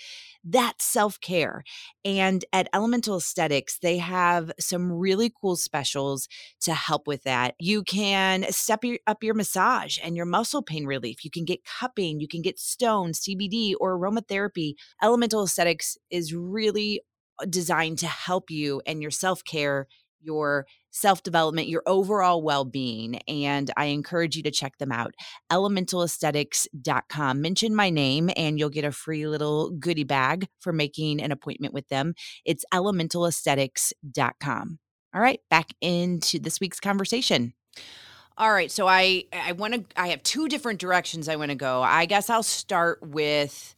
that's 0.43 0.83
self 0.85 1.21
care. 1.21 1.63
And 2.03 2.43
at 2.51 2.67
Elemental 2.73 3.17
Esthetics, 3.17 3.77
they 3.77 3.99
have 3.99 4.51
some 4.59 4.91
really 4.91 5.31
cool 5.39 5.55
specials 5.55 6.27
to 6.61 6.73
help 6.73 7.05
with 7.05 7.21
that. 7.25 7.53
You 7.59 7.83
can 7.83 8.51
step 8.51 8.81
up 9.05 9.23
your 9.23 9.35
massage 9.35 9.99
and 10.03 10.15
your 10.15 10.25
muscle 10.25 10.63
pain 10.63 10.87
relief. 10.87 11.23
You 11.23 11.29
can 11.29 11.45
get 11.45 11.63
cupping, 11.63 12.19
you 12.19 12.27
can 12.27 12.41
get 12.41 12.57
stones, 12.57 13.19
CBD, 13.19 13.75
or 13.79 13.99
aromatherapy. 13.99 14.73
Elemental 14.99 15.43
Esthetics 15.43 15.95
is 16.09 16.33
really 16.33 17.01
uh, 17.39 17.45
designed 17.45 17.99
to 17.99 18.07
help 18.07 18.49
you 18.49 18.81
and 18.87 18.99
your 18.99 19.11
self 19.11 19.43
care 19.43 19.87
your 20.21 20.65
self 20.91 21.23
development, 21.23 21.67
your 21.67 21.83
overall 21.85 22.41
well 22.41 22.65
being. 22.65 23.17
And 23.27 23.71
I 23.77 23.85
encourage 23.85 24.35
you 24.35 24.43
to 24.43 24.51
check 24.51 24.77
them 24.77 24.91
out. 24.91 25.13
Elementalesthetics.com. 25.51 27.41
Mention 27.41 27.75
my 27.75 27.89
name 27.89 28.29
and 28.35 28.59
you'll 28.59 28.69
get 28.69 28.85
a 28.85 28.91
free 28.91 29.27
little 29.27 29.71
goodie 29.71 30.03
bag 30.03 30.47
for 30.59 30.73
making 30.73 31.21
an 31.21 31.31
appointment 31.31 31.73
with 31.73 31.87
them. 31.89 32.13
It's 32.45 32.65
elementalesthetics.com. 32.73 34.79
All 35.11 35.21
right, 35.21 35.39
back 35.49 35.69
into 35.81 36.39
this 36.39 36.59
week's 36.59 36.79
conversation. 36.79 37.53
All 38.37 38.51
right, 38.51 38.71
so 38.71 38.87
I 38.87 39.25
I 39.33 39.53
want 39.53 39.73
to 39.73 39.83
I 39.99 40.09
have 40.09 40.23
two 40.23 40.47
different 40.47 40.79
directions 40.79 41.27
I 41.27 41.35
want 41.35 41.49
to 41.49 41.55
go. 41.55 41.81
I 41.81 42.05
guess 42.05 42.29
I'll 42.29 42.43
start 42.43 42.99
with 43.01 43.75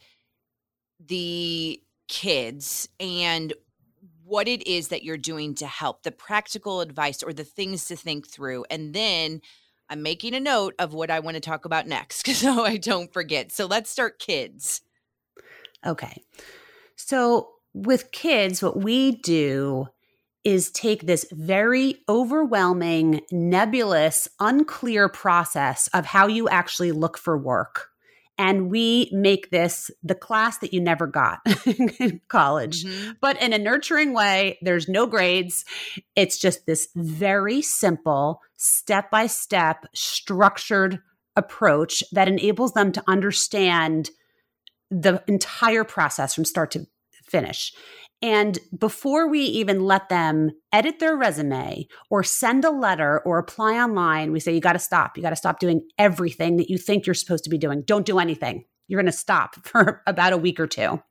the 1.00 1.82
kids 2.08 2.90
and 3.00 3.54
what 4.32 4.48
it 4.48 4.66
is 4.66 4.88
that 4.88 5.04
you're 5.04 5.18
doing 5.18 5.54
to 5.54 5.68
help, 5.68 6.04
the 6.04 6.12
practical 6.12 6.80
advice 6.80 7.22
or 7.22 7.34
the 7.34 7.44
things 7.44 7.84
to 7.86 7.98
think 7.98 8.26
through. 8.26 8.64
And 8.70 8.94
then 8.94 9.42
I'm 9.90 10.02
making 10.02 10.34
a 10.34 10.40
note 10.40 10.74
of 10.80 10.94
what 10.94 11.12
I 11.12 11.20
want 11.20 11.36
to 11.36 11.42
talk 11.42 11.66
about 11.66 11.86
next 11.86 12.26
so 12.36 12.64
I 12.64 12.78
don't 12.78 13.12
forget. 13.12 13.52
So 13.52 13.66
let's 13.66 13.90
start 13.90 14.20
kids. 14.20 14.82
Okay. 15.86 16.24
So 16.96 17.50
with 17.74 18.14
kids, 18.14 18.64
what 18.64 18.78
we 18.78 19.18
do 19.18 19.88
is 20.46 20.72
take 20.72 21.06
this 21.06 21.26
very 21.34 21.98
overwhelming, 22.08 23.22
nebulous, 23.32 24.30
unclear 24.40 25.10
process 25.10 25.90
of 25.94 26.06
how 26.06 26.28
you 26.28 26.48
actually 26.48 26.94
look 26.94 27.18
for 27.18 27.38
work 27.38 27.91
and 28.38 28.70
we 28.72 29.10
make 29.12 29.52
this 29.52 29.92
the 30.04 30.16
class 30.16 30.58
that 30.60 30.74
you 30.74 30.82
never 30.82 31.08
got 31.08 31.40
in 31.66 32.22
college. 32.28 32.84
Mm-hmm. 32.84 33.12
but 33.22 33.42
in 33.42 33.54
a 33.54 33.58
nurturing 33.58 34.14
way 34.14 34.58
there's 34.62 34.88
no 34.88 35.08
grades. 35.08 35.66
It's 36.16 36.38
just 36.38 36.66
this 36.66 36.88
very 36.96 37.62
simple 37.62 38.42
step 38.58 39.10
by 39.12 39.28
step 39.28 39.86
structured 39.94 41.00
approach 41.36 42.04
that 42.12 42.28
enables 42.28 42.74
them 42.74 42.92
to 42.92 43.04
understand 43.08 44.12
the 44.90 45.24
entire 45.28 45.84
process 45.84 46.34
from 46.34 46.46
start 46.46 46.72
to 46.72 46.86
finish 47.24 47.74
and 48.22 48.60
before 48.78 49.28
we 49.28 49.42
even 49.42 49.86
let 49.86 50.10
them 50.10 50.52
edit 50.72 51.00
their 51.00 51.16
resume 51.16 51.88
or 52.10 52.24
send 52.24 52.64
a 52.64 52.70
letter 52.70 53.22
or 53.26 53.40
apply 53.40 53.80
online, 53.80 54.32
we 54.32 54.40
say, 54.40 54.54
you 54.54 54.62
got 54.62 54.74
to 54.74 54.80
stop. 54.80 55.18
You 55.18 55.24
got 55.24 55.32
to 55.32 55.36
stop 55.36 55.60
doing 55.60 55.88
everything 55.98 56.58
that 56.58 56.70
you 56.70 56.78
think 56.78 57.06
you're 57.06 57.16
supposed 57.16 57.44
to 57.46 57.50
be 57.50 57.58
doing. 57.58 57.82
Don't 57.86 58.06
do 58.06 58.20
anything. 58.20 58.66
You're 58.88 59.02
going 59.02 59.12
to 59.12 59.18
stop 59.18 59.56
for 59.66 60.04
about 60.06 60.34
a 60.34 60.38
week 60.38 60.60
or 60.60 60.68
two 60.68 61.02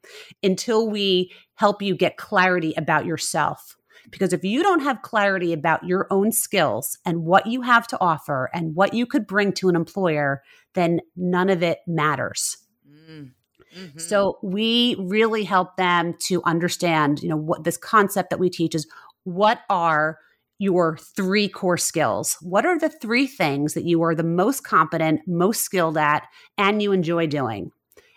until 0.43 0.89
we 0.89 1.33
help 1.57 1.83
you 1.83 1.97
get 1.97 2.17
clarity 2.17 2.75
about 2.77 3.07
yourself. 3.07 3.77
Because 4.11 4.33
if 4.33 4.45
you 4.45 4.63
don't 4.63 4.81
have 4.81 5.03
clarity 5.03 5.53
about 5.53 5.85
your 5.85 6.07
own 6.11 6.33
skills 6.33 6.97
and 7.05 7.25
what 7.25 7.47
you 7.47 7.63
have 7.63 7.87
to 7.89 8.01
offer 8.01 8.49
and 8.55 8.75
what 8.75 8.95
you 8.95 9.05
could 9.05 9.27
bring 9.27 9.53
to 9.55 9.69
an 9.69 9.77
employer, 9.77 10.43
then 10.75 11.01
none 11.17 11.51
of 11.51 11.63
it 11.63 11.81
matters. 11.87 12.57
Mm. 12.89 13.33
Mm-hmm. 13.77 13.99
So 13.99 14.39
we 14.43 14.97
really 14.99 15.45
help 15.45 15.77
them 15.77 16.15
to 16.27 16.43
understand, 16.45 17.23
you 17.23 17.29
know, 17.29 17.37
what 17.37 17.65
this 17.65 17.77
concept 17.77 18.31
that 18.31 18.41
we 18.41 18.51
teach 18.51 18.75
is 18.75 18.87
what 19.25 19.61
are 19.69 20.19
your 20.59 20.99
three 21.17 21.49
core 21.49 21.79
skills? 21.79 22.37
What 22.43 22.67
are 22.67 22.79
the 22.79 22.91
three 22.91 23.27
things 23.27 23.75
that 23.75 23.85
you 23.85 24.03
are 24.03 24.15
the 24.15 24.23
most 24.23 24.63
competent, 24.63 25.23
most 25.27 25.63
skilled 25.63 25.97
at, 25.97 26.27
and 26.59 26.83
you 26.83 26.93
enjoy 26.93 27.27
doing? 27.27 27.71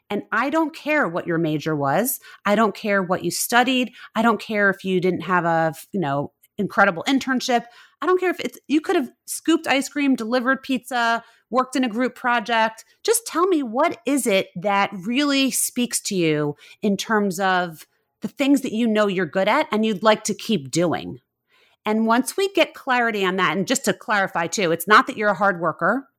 And 0.09 0.23
I 0.31 0.49
don't 0.49 0.75
care 0.75 1.07
what 1.07 1.25
your 1.25 1.37
major 1.37 1.75
was. 1.75 2.19
I 2.45 2.55
don't 2.55 2.75
care 2.75 3.01
what 3.01 3.23
you 3.23 3.31
studied. 3.31 3.93
I 4.13 4.21
don't 4.21 4.41
care 4.41 4.69
if 4.69 4.83
you 4.83 4.99
didn't 4.99 5.21
have 5.21 5.45
a, 5.45 5.73
you 5.91 5.99
know, 5.99 6.33
incredible 6.57 7.03
internship. 7.07 7.65
I 8.01 8.05
don't 8.05 8.19
care 8.19 8.29
if 8.29 8.39
it's 8.39 8.59
you 8.67 8.81
could 8.81 8.95
have 8.95 9.09
scooped 9.25 9.65
ice 9.65 9.89
cream, 9.89 10.15
delivered 10.15 10.61
pizza, 10.61 11.23
worked 11.53 11.75
in 11.75 11.83
a 11.83 11.89
group 11.89 12.15
project. 12.15 12.83
Just 13.03 13.27
tell 13.27 13.45
me 13.45 13.61
what 13.61 13.99
is 14.07 14.25
it 14.25 14.49
that 14.55 14.89
really 14.91 15.51
speaks 15.51 16.01
to 16.01 16.15
you 16.15 16.57
in 16.81 16.97
terms 16.97 17.39
of 17.39 17.85
the 18.21 18.27
things 18.27 18.61
that 18.61 18.73
you 18.73 18.87
know 18.87 19.05
you're 19.05 19.27
good 19.27 19.47
at 19.47 19.67
and 19.71 19.85
you'd 19.85 20.01
like 20.01 20.23
to 20.23 20.33
keep 20.33 20.71
doing. 20.71 21.19
And 21.85 22.07
once 22.07 22.35
we 22.35 22.51
get 22.53 22.73
clarity 22.73 23.23
on 23.23 23.35
that, 23.35 23.55
and 23.55 23.67
just 23.67 23.85
to 23.85 23.93
clarify 23.93 24.47
too, 24.47 24.71
it's 24.71 24.87
not 24.87 25.05
that 25.05 25.15
you're 25.15 25.29
a 25.29 25.35
hard 25.35 25.61
worker 25.61 26.09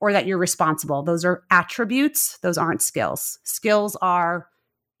or 0.00 0.12
that 0.12 0.26
you're 0.26 0.38
responsible. 0.38 1.02
Those 1.02 1.24
are 1.24 1.42
attributes, 1.50 2.38
those 2.38 2.56
aren't 2.56 2.80
skills. 2.80 3.38
Skills 3.44 3.94
are 4.00 4.48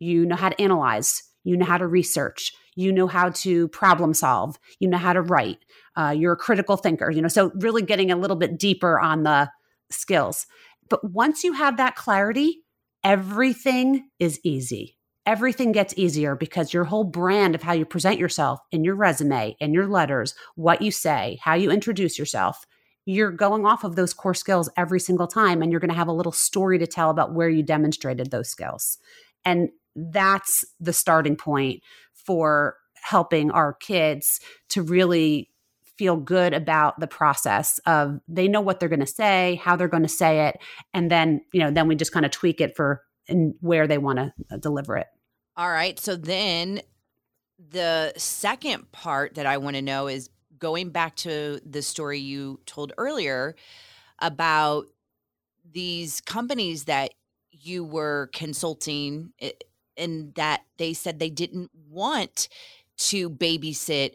you 0.00 0.26
know 0.26 0.36
how 0.36 0.50
to 0.50 0.60
analyze, 0.60 1.22
you 1.44 1.56
know 1.56 1.64
how 1.64 1.78
to 1.78 1.86
research, 1.86 2.52
you 2.74 2.92
know 2.92 3.06
how 3.06 3.30
to 3.30 3.68
problem 3.68 4.12
solve, 4.12 4.58
you 4.80 4.88
know 4.88 4.98
how 4.98 5.14
to 5.14 5.22
write, 5.22 5.64
uh, 5.96 6.10
you're 6.10 6.34
a 6.34 6.36
critical 6.36 6.76
thinker, 6.76 7.10
you 7.10 7.22
know. 7.22 7.28
So, 7.28 7.52
really 7.54 7.82
getting 7.82 8.10
a 8.10 8.16
little 8.16 8.36
bit 8.36 8.58
deeper 8.58 9.00
on 9.00 9.22
the 9.22 9.50
skills. 9.90 10.46
But 10.88 11.04
once 11.04 11.44
you 11.44 11.52
have 11.52 11.76
that 11.76 11.96
clarity, 11.96 12.62
everything 13.04 14.08
is 14.18 14.40
easy. 14.42 14.96
Everything 15.26 15.72
gets 15.72 15.92
easier 15.96 16.34
because 16.34 16.72
your 16.72 16.84
whole 16.84 17.04
brand 17.04 17.54
of 17.54 17.62
how 17.62 17.74
you 17.74 17.84
present 17.84 18.18
yourself 18.18 18.60
in 18.72 18.82
your 18.82 18.94
resume, 18.94 19.56
in 19.60 19.74
your 19.74 19.86
letters, 19.86 20.34
what 20.54 20.80
you 20.80 20.90
say, 20.90 21.38
how 21.42 21.54
you 21.54 21.70
introduce 21.70 22.18
yourself, 22.18 22.64
you're 23.04 23.30
going 23.30 23.66
off 23.66 23.84
of 23.84 23.96
those 23.96 24.14
core 24.14 24.34
skills 24.34 24.70
every 24.76 25.00
single 25.00 25.26
time. 25.26 25.60
And 25.60 25.70
you're 25.70 25.80
going 25.80 25.90
to 25.90 25.96
have 25.96 26.08
a 26.08 26.12
little 26.12 26.32
story 26.32 26.78
to 26.78 26.86
tell 26.86 27.10
about 27.10 27.34
where 27.34 27.48
you 27.48 27.62
demonstrated 27.62 28.30
those 28.30 28.48
skills. 28.48 28.98
And 29.44 29.68
that's 29.94 30.64
the 30.80 30.92
starting 30.92 31.36
point 31.36 31.82
for 32.12 32.76
helping 33.02 33.50
our 33.50 33.72
kids 33.74 34.40
to 34.70 34.82
really 34.82 35.50
feel 35.98 36.16
good 36.16 36.54
about 36.54 36.98
the 37.00 37.06
process 37.06 37.78
of 37.86 38.20
they 38.28 38.48
know 38.48 38.60
what 38.60 38.80
they're 38.80 38.88
going 38.88 39.00
to 39.00 39.06
say, 39.06 39.60
how 39.62 39.76
they're 39.76 39.88
going 39.88 40.04
to 40.04 40.08
say 40.08 40.46
it, 40.46 40.58
and 40.94 41.10
then, 41.10 41.42
you 41.52 41.60
know, 41.60 41.70
then 41.70 41.88
we 41.88 41.96
just 41.96 42.12
kind 42.12 42.24
of 42.24 42.30
tweak 42.30 42.60
it 42.60 42.76
for 42.76 43.02
and 43.28 43.54
where 43.60 43.86
they 43.86 43.98
want 43.98 44.18
to 44.18 44.32
uh, 44.50 44.56
deliver 44.56 44.96
it. 44.96 45.06
All 45.56 45.70
right. 45.70 45.98
So 45.98 46.16
then 46.16 46.80
the 47.58 48.12
second 48.16 48.90
part 48.92 49.34
that 49.34 49.44
I 49.44 49.58
want 49.58 49.76
to 49.76 49.82
know 49.82 50.06
is 50.06 50.30
going 50.58 50.90
back 50.90 51.16
to 51.16 51.60
the 51.68 51.82
story 51.82 52.18
you 52.18 52.60
told 52.64 52.92
earlier 52.96 53.54
about 54.20 54.86
these 55.70 56.20
companies 56.20 56.84
that 56.84 57.12
you 57.50 57.84
were 57.84 58.30
consulting 58.32 59.32
and 59.96 60.34
that 60.36 60.62
they 60.76 60.94
said 60.94 61.18
they 61.18 61.30
didn't 61.30 61.70
want 61.88 62.48
to 62.96 63.28
babysit 63.28 64.14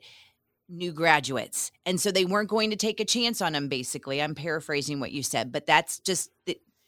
new 0.73 0.91
graduates. 0.91 1.71
And 1.85 2.01
so 2.01 2.11
they 2.11 2.25
weren't 2.25 2.49
going 2.49 2.71
to 2.71 2.75
take 2.75 2.99
a 2.99 3.05
chance 3.05 3.41
on 3.41 3.53
them, 3.53 3.67
basically. 3.67 4.21
I'm 4.21 4.35
paraphrasing 4.35 4.99
what 4.99 5.11
you 5.11 5.23
said, 5.23 5.51
but 5.51 5.65
that's 5.65 5.99
just, 5.99 6.31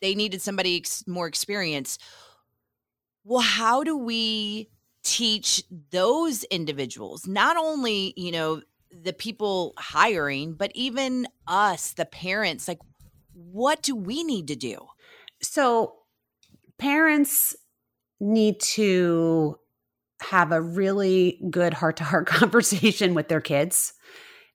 they 0.02 0.16
needed 0.16 0.42
somebody 0.42 0.84
more 1.08 1.28
experienced. 1.28 2.02
Well, 3.24 3.42
how 3.42 3.84
do 3.84 3.98
we 3.98 4.70
teach 5.04 5.64
those 5.92 6.44
individuals, 6.46 7.28
not 7.28 7.58
only, 7.58 8.14
you 8.18 8.32
know, 8.32 8.62
the 8.92 9.14
people 9.14 9.74
hiring, 9.78 10.54
but 10.54 10.72
even 10.74 11.28
us, 11.48 11.94
the 11.94 12.06
parents, 12.06 12.68
like, 12.68 12.80
what 13.34 13.82
do 13.84 13.96
we 13.96 14.24
need 14.24 14.48
to 14.48 14.56
do? 14.56 14.78
So, 15.42 15.96
parents 16.78 17.56
need 18.20 18.60
to 18.62 19.60
have 20.30 20.52
a 20.52 20.62
really 20.62 21.40
good 21.50 21.74
heart 21.74 21.98
to 21.98 22.04
heart 22.04 22.28
conversation 22.28 23.14
with 23.14 23.28
their 23.28 23.42
kids 23.42 23.94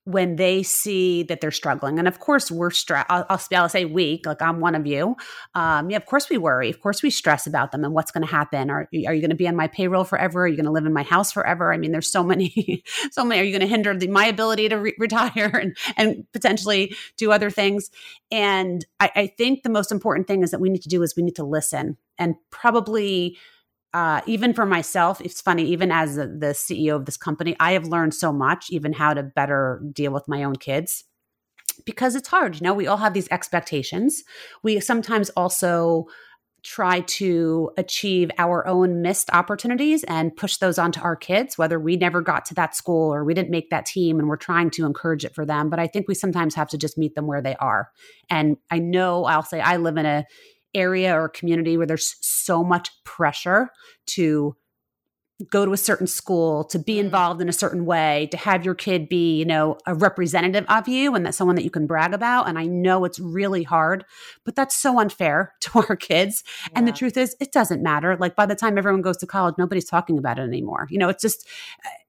when 0.05 0.37
they 0.37 0.63
see 0.63 1.23
that 1.25 1.41
they're 1.41 1.51
struggling. 1.51 1.99
And 1.99 2.09
of 2.09 2.19
course, 2.21 2.51
we're 2.51 2.71
stressed. 2.71 3.07
I'll, 3.11 3.27
I'll, 3.29 3.69
say 3.69 3.85
weak, 3.85 4.25
like 4.25 4.41
I'm 4.41 4.59
one 4.59 4.75
of 4.75 4.87
you. 4.87 5.15
Um, 5.55 5.91
yeah, 5.91 5.99
of 5.99 6.07
course 6.07 6.31
we 6.31 6.39
worry. 6.39 6.71
Of 6.71 6.81
course 6.81 7.03
we 7.03 7.11
stress 7.11 7.47
about 7.47 7.71
them 7.71 7.85
and 7.85 7.93
what's 7.93 8.11
going 8.11 8.27
to 8.27 8.31
happen. 8.31 8.71
Are, 8.71 8.89
are 9.07 9.15
you 9.15 9.21
going 9.21 9.31
to 9.31 9.37
be 9.37 9.47
on 9.47 9.57
my 9.57 9.67
payroll 9.67 10.05
forever? 10.05 10.45
Are 10.45 10.49
you 10.49 10.57
going 10.57 10.65
to 10.65 10.73
live 10.73 10.87
in 10.87 10.93
my 10.95 11.03
house 11.03 11.31
forever? 11.31 11.73
I 11.73 11.77
mean, 11.77 11.93
there's 11.93 12.11
so 12.11 12.25
many, 12.25 12.83
so 13.11 13.25
many. 13.25 13.41
Are 13.41 13.45
you 13.45 13.53
going 13.53 13.61
to 13.61 13.67
hinder 13.67 13.97
the, 13.97 14.09
my 14.09 14.25
ability 14.25 14.71
to 14.71 14.77
re- 14.77 14.97
retire 14.99 15.51
and, 15.63 15.77
and 15.97 16.27
potentially 16.33 16.97
do 17.19 17.31
other 17.31 17.51
things? 17.51 17.91
And 18.31 18.85
I, 19.01 19.11
I 19.15 19.27
think 19.27 19.63
the 19.63 19.71
most 19.71 19.93
important 19.93 20.27
thing 20.27 20.43
is 20.43 20.51
that 20.51 20.61
we 20.61 20.71
need 20.71 20.83
to 20.83 20.89
do 20.89 21.03
is 21.03 21.15
we 21.15 21.23
need 21.23 21.37
to 21.37 21.45
listen 21.45 21.99
and 22.19 22.37
probably 22.51 23.37
uh, 23.93 24.21
even 24.27 24.55
for 24.55 24.67
myself, 24.67 25.21
it's 25.21 25.41
funny, 25.41 25.65
even 25.65 25.91
as 25.91 26.17
the, 26.17 26.27
the 26.27 26.53
CEO 26.55 26.95
of 26.95 27.07
this 27.07 27.17
company, 27.17 27.57
I 27.59 27.73
have 27.73 27.87
learned 27.87 28.15
so 28.15 28.33
much, 28.33 28.67
even 28.71 28.93
how 28.93 29.15
to 29.15 29.23
better 29.23 29.83
deal 29.93 30.13
with 30.13 30.29
my 30.29 30.45
own 30.45 30.57
kids 30.57 31.05
because 31.85 32.15
it's 32.15 32.29
hard. 32.29 32.57
You 32.57 32.63
know, 32.63 32.75
we 32.75 32.87
all 32.87 32.99
have 32.99 33.15
these 33.15 33.29
expectations. 33.31 34.23
We 34.63 34.81
sometimes 34.81 35.31
also 35.31 36.07
try 36.63 37.01
to 37.01 37.71
achieve 37.79 38.31
our 38.39 38.67
own 38.67 39.01
missed 39.01 39.31
opportunities 39.33 40.05
and 40.05 40.37
push 40.37 40.59
those 40.59 40.79
onto 40.79 41.01
our 41.01 41.17
kids, 41.17 41.57
whether 41.57 41.81
we 41.81 41.97
never 41.97 42.21
got 42.21 42.45
to 42.45 42.55
that 42.55 42.77
school 42.77 43.13
or 43.13 43.25
we 43.25 43.33
didn't 43.33 43.51
make 43.51 43.71
that 43.71 43.87
team 43.87 44.19
and 44.19 44.29
we're 44.29 44.37
trying 44.37 44.69
to 44.69 44.85
encourage 44.85 45.25
it 45.25 45.35
for 45.35 45.47
them. 45.47 45.71
But 45.71 45.81
I 45.81 45.87
think 45.87 46.07
we 46.07 46.15
sometimes 46.15 46.55
have 46.55 46.69
to 46.69 46.79
just 46.79 46.99
meet 46.99 47.15
them 47.15 47.27
where 47.27 47.41
they 47.41 47.57
are. 47.57 47.89
And 48.29 48.59
I 48.71 48.79
know 48.79 49.25
I'll 49.25 49.43
say 49.43 49.61
I 49.61 49.79
live 49.79 49.97
in 49.97 50.05
a 50.05 50.27
area 50.75 51.19
or 51.19 51.29
community 51.29 51.77
where 51.77 51.87
there's 51.87 52.17
so 52.21 52.63
much 52.63 52.91
pressure 53.05 53.71
to 54.07 54.57
go 55.49 55.65
to 55.65 55.73
a 55.73 55.77
certain 55.77 56.07
school 56.07 56.65
to 56.65 56.79
be 56.79 56.97
mm. 56.97 57.01
involved 57.01 57.41
in 57.41 57.49
a 57.49 57.53
certain 57.53 57.87
way 57.87 58.29
to 58.31 58.37
have 58.37 58.65
your 58.65 58.75
kid 58.75 59.09
be 59.09 59.39
you 59.39 59.45
know 59.45 59.79
a 59.87 59.95
representative 59.95 60.65
of 60.69 60.89
you 60.89 61.15
and 61.15 61.25
that's 61.25 61.37
someone 61.37 61.57
that 61.57 61.65
you 61.65 61.71
can 61.71 61.87
brag 61.87 62.13
about 62.13 62.49
and 62.49 62.59
i 62.59 62.67
know 62.67 63.05
it's 63.05 63.19
really 63.19 63.63
hard 63.63 64.05
but 64.45 64.55
that's 64.55 64.77
so 64.77 64.99
unfair 65.01 65.55
to 65.61 65.79
our 65.89 65.97
kids 65.97 66.43
yeah. 66.65 66.79
and 66.79 66.89
the 66.89 66.93
truth 66.93 67.17
is 67.17 67.37
it 67.41 67.53
doesn't 67.53 67.83
matter 67.83 68.17
like 68.19 68.37
by 68.37 68.47
the 68.47 68.55
time 68.55 68.77
everyone 68.77 69.03
goes 69.03 69.17
to 69.17 69.27
college 69.27 69.55
nobody's 69.57 69.85
talking 69.85 70.19
about 70.19 70.39
it 70.39 70.43
anymore 70.43 70.87
you 70.91 70.99
know 70.99 71.09
it's 71.09 71.23
just 71.23 71.47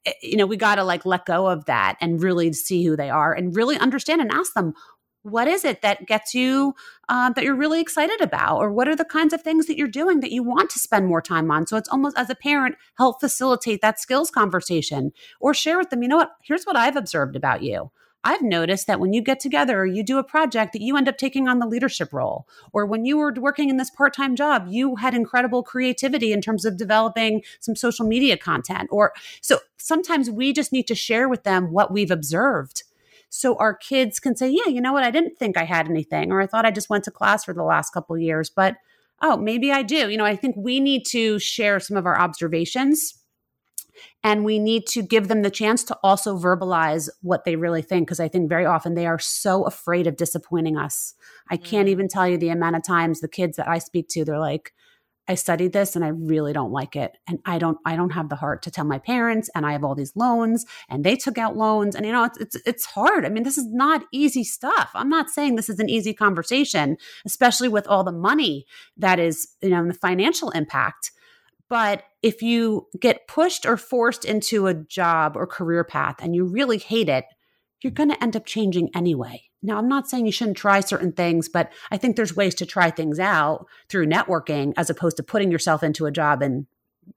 eh, 0.06 0.14
you 0.22 0.36
know 0.36 0.46
we 0.46 0.58
got 0.58 0.76
to 0.76 0.84
like 0.84 1.06
let 1.06 1.26
go 1.26 1.48
of 1.48 1.66
that 1.66 1.98
and 2.02 2.22
really 2.22 2.52
see 2.52 2.84
who 2.84 2.96
they 2.96 3.10
are 3.10 3.34
and 3.34 3.56
really 3.56 3.78
understand 3.78 4.22
and 4.22 4.32
ask 4.32 4.54
them 4.54 4.74
what 5.24 5.48
is 5.48 5.64
it 5.64 5.82
that 5.82 6.08
gets 6.08 6.34
you 6.34 6.74
uh, 7.10 7.32
that 7.32 7.44
you're 7.44 7.56
really 7.56 7.82
excited 7.82 8.22
about? 8.22 8.58
Or 8.58 8.72
what 8.72 8.88
are 8.88 8.96
the 8.96 9.06
kinds 9.06 9.34
of 9.34 9.42
things 9.42 9.68
that 9.68 9.78
you're 9.78 9.88
doing 9.88 10.20
that 10.22 10.32
you 10.32 10.44
want 10.44 10.70
to 10.72 10.80
spend 10.80 11.08
more 11.08 11.22
time 11.22 11.52
on? 11.52 11.68
So 11.68 11.78
it's 11.78 11.90
almost 11.90 12.18
as 12.18 12.30
a 12.30 12.36
parent 12.36 12.76
help 12.98 13.20
facilitate 13.20 13.82
that 13.82 14.00
skills 14.00 14.32
conversation 14.32 15.12
or 15.40 15.54
share 15.54 15.78
with 15.78 15.90
them 15.90 16.02
you 16.02 16.08
know 16.08 16.18
what? 16.18 16.32
Here's 16.44 16.64
what 16.66 16.76
i've 16.76 16.96
observed 16.96 17.36
about 17.36 17.62
you. 17.62 17.92
I've 18.24 18.42
noticed 18.42 18.86
that 18.86 19.00
when 19.00 19.14
you 19.14 19.22
get 19.22 19.40
together 19.40 19.80
or 19.80 19.86
you 19.86 20.04
do 20.04 20.20
a 20.20 20.24
project 20.24 20.74
that 20.74 20.82
you 20.82 20.96
end 20.96 21.10
up 21.10 21.18
taking 21.18 21.48
on 21.48 21.58
the 21.58 21.66
leadership 21.66 22.14
role. 22.14 22.48
Or 22.72 22.86
when 22.86 23.04
you 23.04 23.18
were 23.18 23.34
working 23.36 23.70
in 23.70 23.78
this 23.78 23.90
part-time 23.90 24.36
job 24.36 24.68
you 24.70 24.98
had 24.98 25.14
incredible 25.14 25.64
creativity 25.64 26.32
in 26.32 26.42
terms 26.42 26.66
of 26.66 26.78
developing 26.78 27.44
some 27.60 27.76
social 27.76 28.06
media 28.06 28.38
content. 28.38 28.90
Or 28.92 29.14
so 29.42 29.60
sometimes 29.78 30.30
we 30.30 30.54
just 30.54 30.72
need 30.72 30.88
to 30.88 30.96
share 30.96 31.28
with 31.30 31.44
them 31.44 31.72
what 31.72 31.92
we've 31.92 32.12
observed 32.12 32.84
so 33.34 33.56
our 33.56 33.74
kids 33.74 34.20
can 34.20 34.36
say, 34.36 34.50
yeah, 34.50 34.68
you 34.68 34.82
know 34.82 34.92
what? 34.92 35.06
I 35.06 35.10
didn't 35.10 35.40
think 35.40 35.56
I 35.56 35.64
had 35.64 35.88
anything, 35.88 36.34
or 36.34 36.42
I 36.42 36.48
thought 36.48 36.66
I 36.66 36.72
just 36.72 36.90
went 36.90 37.06
to 37.06 37.12
class 37.12 37.46
for 37.46 37.54
the 37.54 37.64
last 37.64 37.94
couple 37.94 38.18
years, 38.18 38.50
but 38.50 38.76
oh, 39.22 39.38
maybe 39.38 39.72
I 39.72 39.84
do. 39.84 40.10
You 40.10 40.18
know, 40.18 40.26
I 40.26 40.36
think 40.36 40.56
we 40.58 40.82
need 40.82 41.06
to 41.12 41.40
share 41.40 41.80
some 41.80 41.96
of 41.96 42.06
our 42.06 42.20
observations 42.20 43.18
and 44.24 44.44
we 44.44 44.60
need 44.60 44.86
to 44.88 45.02
give 45.02 45.30
them 45.30 45.44
the 45.44 45.50
chance 45.50 45.84
to 45.86 45.98
also 46.04 46.38
verbalize 46.38 47.10
what 47.22 47.46
they 47.46 47.56
really 47.56 47.82
think 47.82 48.08
because 48.08 48.20
i 48.20 48.28
think 48.28 48.50
very 48.50 48.66
often 48.66 48.96
they 48.96 49.06
are 49.06 49.20
so 49.20 49.64
afraid 49.64 50.08
of 50.08 50.16
disappointing 50.16 50.78
us 50.78 51.14
i 51.50 51.58
can't 51.58 51.88
mm. 51.88 51.92
even 51.92 52.08
tell 52.08 52.28
you 52.28 52.38
the 52.38 52.50
amount 52.50 52.76
of 52.76 52.84
times 52.84 53.20
the 53.20 53.28
kids 53.28 53.58
that 53.58 53.68
i 53.68 53.78
speak 53.78 54.08
to 54.08 54.24
they're 54.24 54.40
like 54.40 54.74
I 55.28 55.36
studied 55.36 55.72
this 55.72 55.96
and 55.96 56.04
I 56.04 56.10
really 56.10 56.52
don't 56.52 56.72
like 56.72 56.96
it. 56.96 57.18
And 57.28 57.40
I 57.46 57.58
don't 57.60 57.78
I 57.86 57.96
don't 57.96 58.12
have 58.12 58.30
the 58.30 58.36
heart 58.36 58.64
to 58.64 58.72
tell 58.72 58.86
my 58.86 58.98
parents 58.98 59.50
and 59.56 59.66
I 59.66 59.72
have 59.72 59.84
all 59.84 59.96
these 59.96 60.16
loans 60.16 60.66
and 60.90 61.04
they 61.04 61.16
took 61.16 61.38
out 61.38 61.56
loans 61.56 61.96
and 61.96 62.06
you 62.06 62.12
know 62.12 62.26
it's 62.26 62.38
it's, 62.38 62.56
it's 62.66 62.86
hard. 62.86 63.26
I 63.26 63.30
mean 63.30 63.44
this 63.44 63.58
is 63.58 63.68
not 63.68 64.04
easy 64.12 64.44
stuff. 64.44 64.90
I'm 64.94 65.10
not 65.10 65.30
saying 65.30 65.56
this 65.56 65.70
is 65.70 65.80
an 65.80 65.90
easy 65.90 66.14
conversation, 66.14 66.98
especially 67.26 67.70
with 67.70 67.88
all 67.88 68.04
the 68.04 68.12
money 68.12 68.66
that 68.98 69.20
is, 69.20 69.48
you 69.62 69.70
know, 69.70 69.86
the 69.88 69.94
financial 69.94 70.50
impact. 70.52 71.12
But 71.70 72.04
if 72.22 72.42
you 72.42 72.88
get 73.00 73.28
pushed 73.28 73.66
or 73.66 73.78
forced 73.78 74.26
into 74.26 74.68
a 74.68 74.74
job 74.74 75.38
or 75.38 75.48
career 75.48 75.86
path 75.86 76.18
and 76.20 76.36
you 76.36 76.44
really 76.44 76.78
hate 76.78 77.08
it, 77.08 77.24
you're 77.82 77.92
going 77.92 78.10
to 78.10 78.24
end 78.24 78.36
up 78.36 78.46
changing 78.46 78.90
anyway. 78.96 79.44
Now, 79.64 79.78
I'm 79.78 79.88
not 79.88 80.10
saying 80.10 80.26
you 80.26 80.32
shouldn't 80.32 80.58
try 80.58 80.80
certain 80.80 81.12
things, 81.12 81.48
but 81.48 81.72
I 81.92 81.98
think 81.98 82.16
there's 82.16 82.36
ways 82.36 82.56
to 82.56 82.66
try 82.66 82.90
things 82.90 83.20
out 83.20 83.68
through 83.90 84.08
networking 84.08 84.74
as 84.78 84.90
opposed 84.90 85.18
to 85.18 85.24
putting 85.24 85.52
yourself 85.52 85.84
into 85.84 86.06
a 86.06 86.12
job 86.12 86.42
and 86.42 86.66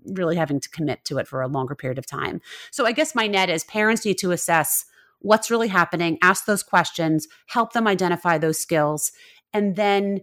really 0.07 0.37
having 0.37 0.61
to 0.61 0.69
commit 0.69 1.05
to 1.05 1.19
it 1.19 1.29
for 1.29 1.43
a 1.43 1.49
longer 1.49 1.75
period 1.75 1.99
of 1.99 2.07
time. 2.07 2.41
So 2.71 2.87
I 2.87 2.93
guess 2.93 3.15
my 3.15 3.27
net 3.27 3.49
is 3.51 3.65
parents 3.65 4.05
need 4.05 4.19
to 4.19 4.33
assess 4.33 4.85
what's 5.21 5.51
really 5.51 5.69
happening, 5.69 6.19
ask 6.21 6.45
those 6.45 6.63
questions, 6.63 7.29
help 7.47 7.73
them 7.73 7.87
identify 7.87 8.37
those 8.37 8.59
skills, 8.59 9.13
and 9.53 9.77
then 9.77 10.21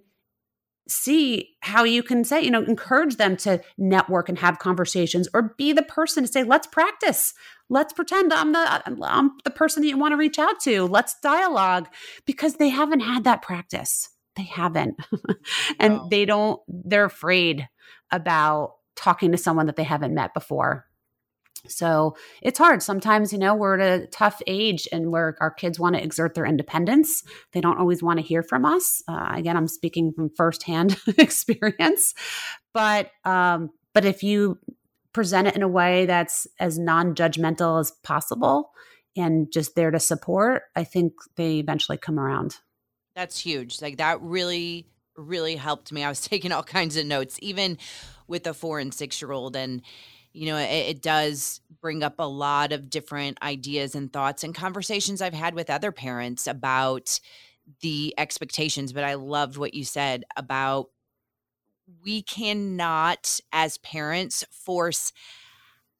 see 0.87 1.55
how 1.61 1.83
you 1.83 2.03
can 2.03 2.23
say, 2.23 2.41
you 2.41 2.51
know, 2.51 2.63
encourage 2.63 3.17
them 3.17 3.37
to 3.37 3.61
network 3.77 4.29
and 4.29 4.39
have 4.39 4.59
conversations 4.59 5.27
or 5.33 5.53
be 5.57 5.73
the 5.73 5.83
person 5.83 6.23
to 6.23 6.31
say, 6.31 6.43
let's 6.43 6.67
practice. 6.67 7.33
Let's 7.69 7.93
pretend 7.93 8.33
I'm 8.33 8.51
the 8.51 8.81
I'm 8.85 9.31
the 9.43 9.49
person 9.49 9.81
that 9.81 9.87
you 9.87 9.97
want 9.97 10.11
to 10.11 10.17
reach 10.17 10.39
out 10.39 10.59
to. 10.61 10.85
Let's 10.85 11.15
dialogue 11.21 11.87
because 12.25 12.55
they 12.55 12.69
haven't 12.69 12.99
had 12.99 13.23
that 13.23 13.41
practice. 13.41 14.09
They 14.35 14.43
haven't. 14.43 14.95
and 15.79 16.01
they 16.09 16.25
don't 16.25 16.59
they're 16.67 17.05
afraid 17.05 17.67
about 18.11 18.75
talking 18.95 19.31
to 19.31 19.37
someone 19.37 19.67
that 19.67 19.77
they 19.77 19.83
haven't 19.83 20.13
met 20.13 20.33
before. 20.33 20.85
So 21.67 22.15
it's 22.41 22.57
hard. 22.57 22.81
Sometimes, 22.81 23.31
you 23.31 23.39
know, 23.39 23.55
we're 23.55 23.79
at 23.79 24.01
a 24.01 24.07
tough 24.07 24.41
age 24.47 24.87
and 24.91 25.11
where 25.11 25.37
our 25.39 25.51
kids 25.51 25.79
want 25.79 25.95
to 25.95 26.03
exert 26.03 26.33
their 26.33 26.45
independence. 26.45 27.23
They 27.53 27.61
don't 27.61 27.77
always 27.77 28.01
want 28.01 28.19
to 28.19 28.25
hear 28.25 28.43
from 28.43 28.65
us. 28.65 29.01
Uh, 29.07 29.31
again, 29.35 29.57
I'm 29.57 29.67
speaking 29.67 30.11
from 30.13 30.29
firsthand 30.35 30.97
experience. 31.17 32.13
But 32.73 33.11
um, 33.25 33.69
but 33.93 34.05
if 34.05 34.23
you 34.23 34.57
present 35.13 35.47
it 35.47 35.55
in 35.55 35.61
a 35.61 35.67
way 35.67 36.05
that's 36.05 36.47
as 36.59 36.79
non-judgmental 36.79 37.79
as 37.79 37.91
possible 38.03 38.71
and 39.17 39.51
just 39.51 39.75
there 39.75 39.91
to 39.91 39.99
support, 39.99 40.63
I 40.75 40.85
think 40.85 41.13
they 41.35 41.57
eventually 41.57 41.97
come 41.97 42.17
around. 42.17 42.57
That's 43.13 43.37
huge. 43.37 43.81
Like 43.81 43.97
that 43.97 44.21
really 44.21 44.87
really 45.17 45.55
helped 45.55 45.91
me. 45.91 46.03
I 46.03 46.09
was 46.09 46.21
taking 46.27 46.51
all 46.51 46.63
kinds 46.63 46.97
of 46.97 47.05
notes 47.05 47.37
even 47.41 47.77
with 48.27 48.47
a 48.47 48.53
4 48.53 48.79
and 48.79 48.93
6 48.93 49.21
year 49.21 49.31
old 49.31 49.55
and 49.55 49.81
you 50.33 50.45
know, 50.45 50.57
it, 50.57 50.65
it, 50.65 51.01
does 51.01 51.61
bring 51.81 52.03
up 52.03 52.15
a 52.19 52.27
lot 52.27 52.71
of 52.71 52.89
different 52.89 53.37
ideas 53.41 53.95
and 53.95 54.11
thoughts 54.11 54.43
and 54.43 54.55
conversations 54.55 55.21
I've 55.21 55.33
had 55.33 55.55
with 55.55 55.69
other 55.69 55.91
parents 55.91 56.47
about 56.47 57.19
the 57.81 58.13
expectations. 58.17 58.93
But 58.93 59.03
I 59.03 59.15
loved 59.15 59.57
what 59.57 59.73
you 59.73 59.83
said 59.83 60.23
about 60.37 60.87
we 62.03 62.21
cannot, 62.21 63.39
as 63.51 63.77
parents, 63.79 64.45
force 64.51 65.11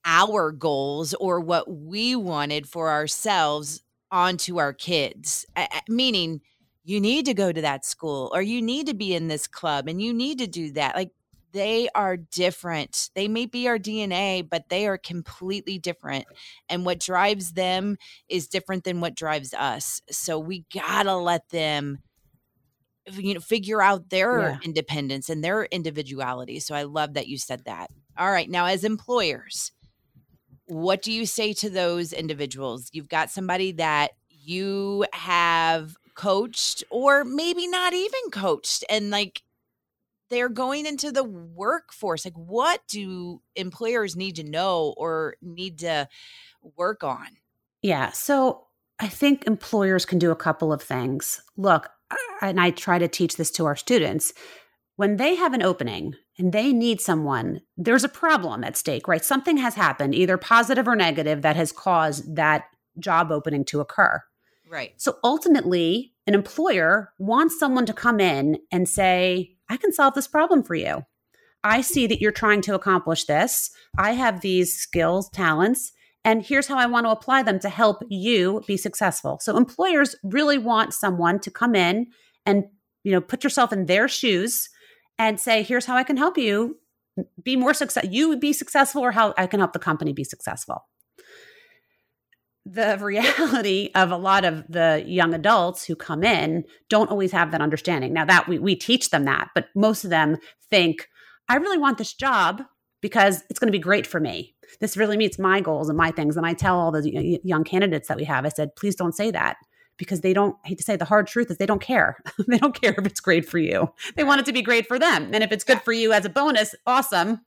our 0.05 0.51
goals 0.51 1.13
or 1.15 1.39
what 1.39 1.71
we 1.71 2.15
wanted 2.15 2.67
for 2.67 2.89
ourselves 2.89 3.83
onto 4.11 4.59
our 4.59 4.73
kids, 4.73 5.45
meaning, 5.87 6.41
you 6.83 6.99
need 6.99 7.25
to 7.25 7.33
go 7.33 7.51
to 7.51 7.61
that 7.61 7.85
school 7.85 8.31
or 8.33 8.41
you 8.41 8.61
need 8.61 8.87
to 8.87 8.93
be 8.93 9.13
in 9.13 9.27
this 9.27 9.47
club 9.47 9.87
and 9.87 10.01
you 10.01 10.13
need 10.13 10.39
to 10.39 10.47
do 10.47 10.71
that. 10.71 10.95
Like 10.95 11.11
they 11.53 11.89
are 11.95 12.17
different. 12.17 13.09
They 13.15 13.27
may 13.27 13.45
be 13.45 13.67
our 13.67 13.77
DNA, 13.77 14.47
but 14.47 14.69
they 14.69 14.87
are 14.87 14.97
completely 14.97 15.77
different. 15.77 16.25
And 16.69 16.85
what 16.85 16.99
drives 16.99 17.53
them 17.53 17.97
is 18.29 18.47
different 18.47 18.83
than 18.83 19.01
what 19.01 19.15
drives 19.15 19.53
us. 19.53 20.01
So 20.09 20.39
we 20.39 20.65
got 20.73 21.03
to 21.03 21.15
let 21.15 21.49
them 21.49 21.99
you 23.11 23.33
know 23.33 23.39
figure 23.39 23.81
out 23.81 24.09
their 24.09 24.41
yeah. 24.41 24.57
independence 24.63 25.29
and 25.29 25.43
their 25.43 25.65
individuality. 25.65 26.59
So 26.59 26.75
I 26.75 26.83
love 26.83 27.15
that 27.15 27.27
you 27.27 27.37
said 27.37 27.65
that. 27.65 27.89
All 28.17 28.31
right, 28.31 28.49
now 28.49 28.65
as 28.65 28.83
employers, 28.83 29.71
what 30.65 31.01
do 31.01 31.11
you 31.11 31.25
say 31.25 31.53
to 31.53 31.69
those 31.69 32.13
individuals? 32.13 32.89
You've 32.93 33.09
got 33.09 33.29
somebody 33.29 33.71
that 33.73 34.11
you 34.29 35.05
have 35.13 35.95
coached 36.15 36.83
or 36.89 37.23
maybe 37.23 37.67
not 37.67 37.93
even 37.93 38.31
coached 38.31 38.83
and 38.89 39.09
like 39.09 39.41
they're 40.31 40.49
going 40.49 40.85
into 40.87 41.11
the 41.11 41.23
workforce 41.23 42.25
like 42.25 42.33
what 42.33 42.81
do 42.87 43.41
employers 43.55 44.15
need 44.15 44.37
to 44.37 44.43
know 44.43 44.95
or 44.97 45.35
need 45.41 45.79
to 45.79 46.07
work 46.75 47.03
on? 47.03 47.27
Yeah 47.81 48.11
so 48.11 48.65
i 48.99 49.07
think 49.07 49.45
employers 49.45 50.05
can 50.05 50.17
do 50.17 50.31
a 50.31 50.35
couple 50.35 50.73
of 50.73 50.81
things. 50.81 51.41
Look 51.57 51.89
and 52.41 52.59
i 52.59 52.71
try 52.71 52.97
to 52.97 53.07
teach 53.07 53.35
this 53.35 53.51
to 53.51 53.65
our 53.65 53.75
students 53.75 54.33
when 54.95 55.17
they 55.17 55.35
have 55.35 55.53
an 55.53 55.61
opening 55.61 56.15
and 56.37 56.51
they 56.53 56.73
need 56.73 57.01
someone 57.01 57.61
there's 57.77 58.03
a 58.03 58.09
problem 58.09 58.63
at 58.63 58.77
stake 58.77 59.07
right? 59.07 59.23
Something 59.23 59.57
has 59.57 59.75
happened 59.75 60.15
either 60.15 60.37
positive 60.37 60.87
or 60.87 60.95
negative 60.95 61.41
that 61.43 61.55
has 61.55 61.71
caused 61.71 62.35
that 62.35 62.65
job 62.99 63.31
opening 63.31 63.65
to 63.65 63.79
occur. 63.79 64.21
Right. 64.69 64.93
So 64.97 65.17
ultimately, 65.23 66.13
an 66.25 66.33
employer 66.33 67.13
wants 67.17 67.59
someone 67.59 67.85
to 67.87 67.93
come 67.93 68.19
in 68.19 68.59
and 68.71 68.87
say, 68.87 69.57
I 69.71 69.77
can 69.77 69.93
solve 69.93 70.15
this 70.15 70.27
problem 70.27 70.63
for 70.63 70.75
you. 70.75 71.05
I 71.63 71.79
see 71.79 72.05
that 72.07 72.19
you're 72.19 72.34
trying 72.34 72.62
to 72.63 72.75
accomplish 72.75 73.23
this. 73.23 73.71
I 73.97 74.12
have 74.12 74.41
these 74.41 74.77
skills, 74.77 75.29
talents, 75.29 75.93
and 76.25 76.45
here's 76.45 76.67
how 76.67 76.77
I 76.77 76.88
want 76.88 77.05
to 77.05 77.12
apply 77.12 77.43
them 77.43 77.57
to 77.60 77.69
help 77.69 78.03
you 78.10 78.63
be 78.67 78.75
successful. 78.75 79.39
So 79.41 79.55
employers 79.55 80.15
really 80.23 80.57
want 80.57 80.93
someone 80.93 81.39
to 81.39 81.49
come 81.49 81.73
in 81.73 82.07
and, 82.45 82.65
you 83.03 83.13
know, 83.13 83.21
put 83.21 83.45
yourself 83.45 83.71
in 83.71 83.86
their 83.86 84.10
shoes 84.10 84.67
and 85.17 85.39
say, 85.39 85.63
here's 85.63 85.86
how 85.86 85.95
I 85.95 86.03
can 86.03 86.17
help 86.17 86.38
you 86.38 86.77
be 87.41 87.55
more 87.55 87.73
success 87.73 88.05
you 88.10 88.38
be 88.38 88.53
successful 88.53 89.01
or 89.01 89.12
how 89.12 89.34
I 89.38 89.47
can 89.47 89.60
help 89.60 89.73
the 89.73 89.79
company 89.79 90.13
be 90.13 90.23
successful 90.23 90.86
the 92.65 92.97
reality 93.02 93.89
of 93.95 94.12
a 94.12 94.17
lot 94.17 94.45
of 94.45 94.65
the 94.67 95.04
young 95.06 95.34
adults 95.34 95.86
who 95.86 95.95
come 95.95 96.24
in 96.24 96.63
don't 96.89 97.10
always 97.10 97.32
have 97.32 97.52
that 97.52 97.62
understanding. 97.62 98.13
Now 98.13 98.26
that 98.26 98.47
we 98.47 98.60
we 98.60 98.76
teach 98.76 99.10
them 99.10 99.26
that, 99.26 99.50
but 99.56 99.67
most 99.76 100.04
of 100.04 100.10
them 100.10 100.38
think 100.69 101.08
I 101.47 101.56
really 101.56 101.78
want 101.78 101.97
this 101.97 102.13
job 102.13 102.63
because 103.02 103.43
it's 103.50 103.60
going 103.60 103.67
to 103.67 103.78
be 103.78 103.80
great 103.80 104.06
for 104.06 104.19
me. 104.19 104.56
This 104.80 104.95
really 104.95 105.17
meets 105.17 105.39
my 105.39 105.60
goals 105.60 105.89
and 105.89 105.97
my 105.97 106.12
things 106.12 106.38
and 106.38 106.45
I 106.45 106.54
tell 106.54 106.80
all 106.80 106.91
the 106.91 107.39
young 107.43 107.63
candidates 107.63 108.08
that 108.08 108.17
we 108.17 108.26
have 108.26 108.45
I 108.45 108.50
said 108.50 108.76
please 108.76 108.95
don't 108.95 109.15
say 109.15 109.32
that 109.32 109.58
because 109.97 110.21
they 110.21 110.34
don't 110.34 110.56
I 110.63 110.69
hate 110.69 110.78
to 110.78 110.84
say 110.84 110.95
the 110.95 111.06
hard 111.06 111.28
truth 111.28 111.52
is 111.52 111.58
they 111.58 111.65
don't 111.65 111.82
care. 111.82 112.17
they 112.47 112.58
don't 112.58 112.80
care 112.80 112.95
if 112.97 113.06
it's 113.06 113.19
great 113.19 113.47
for 113.47 113.58
you. 113.58 113.91
They 114.15 114.24
want 114.24 114.41
it 114.41 114.45
to 114.45 114.54
be 114.54 114.62
great 114.62 114.88
for 114.88 115.00
them. 115.00 115.32
And 115.34 115.43
if 115.43 115.52
it's 115.52 115.63
good 115.63 115.82
for 115.82 115.93
you 115.93 116.13
as 116.13 116.26
a 116.26 116.30
bonus, 116.30 116.76
awesome. 116.86 117.41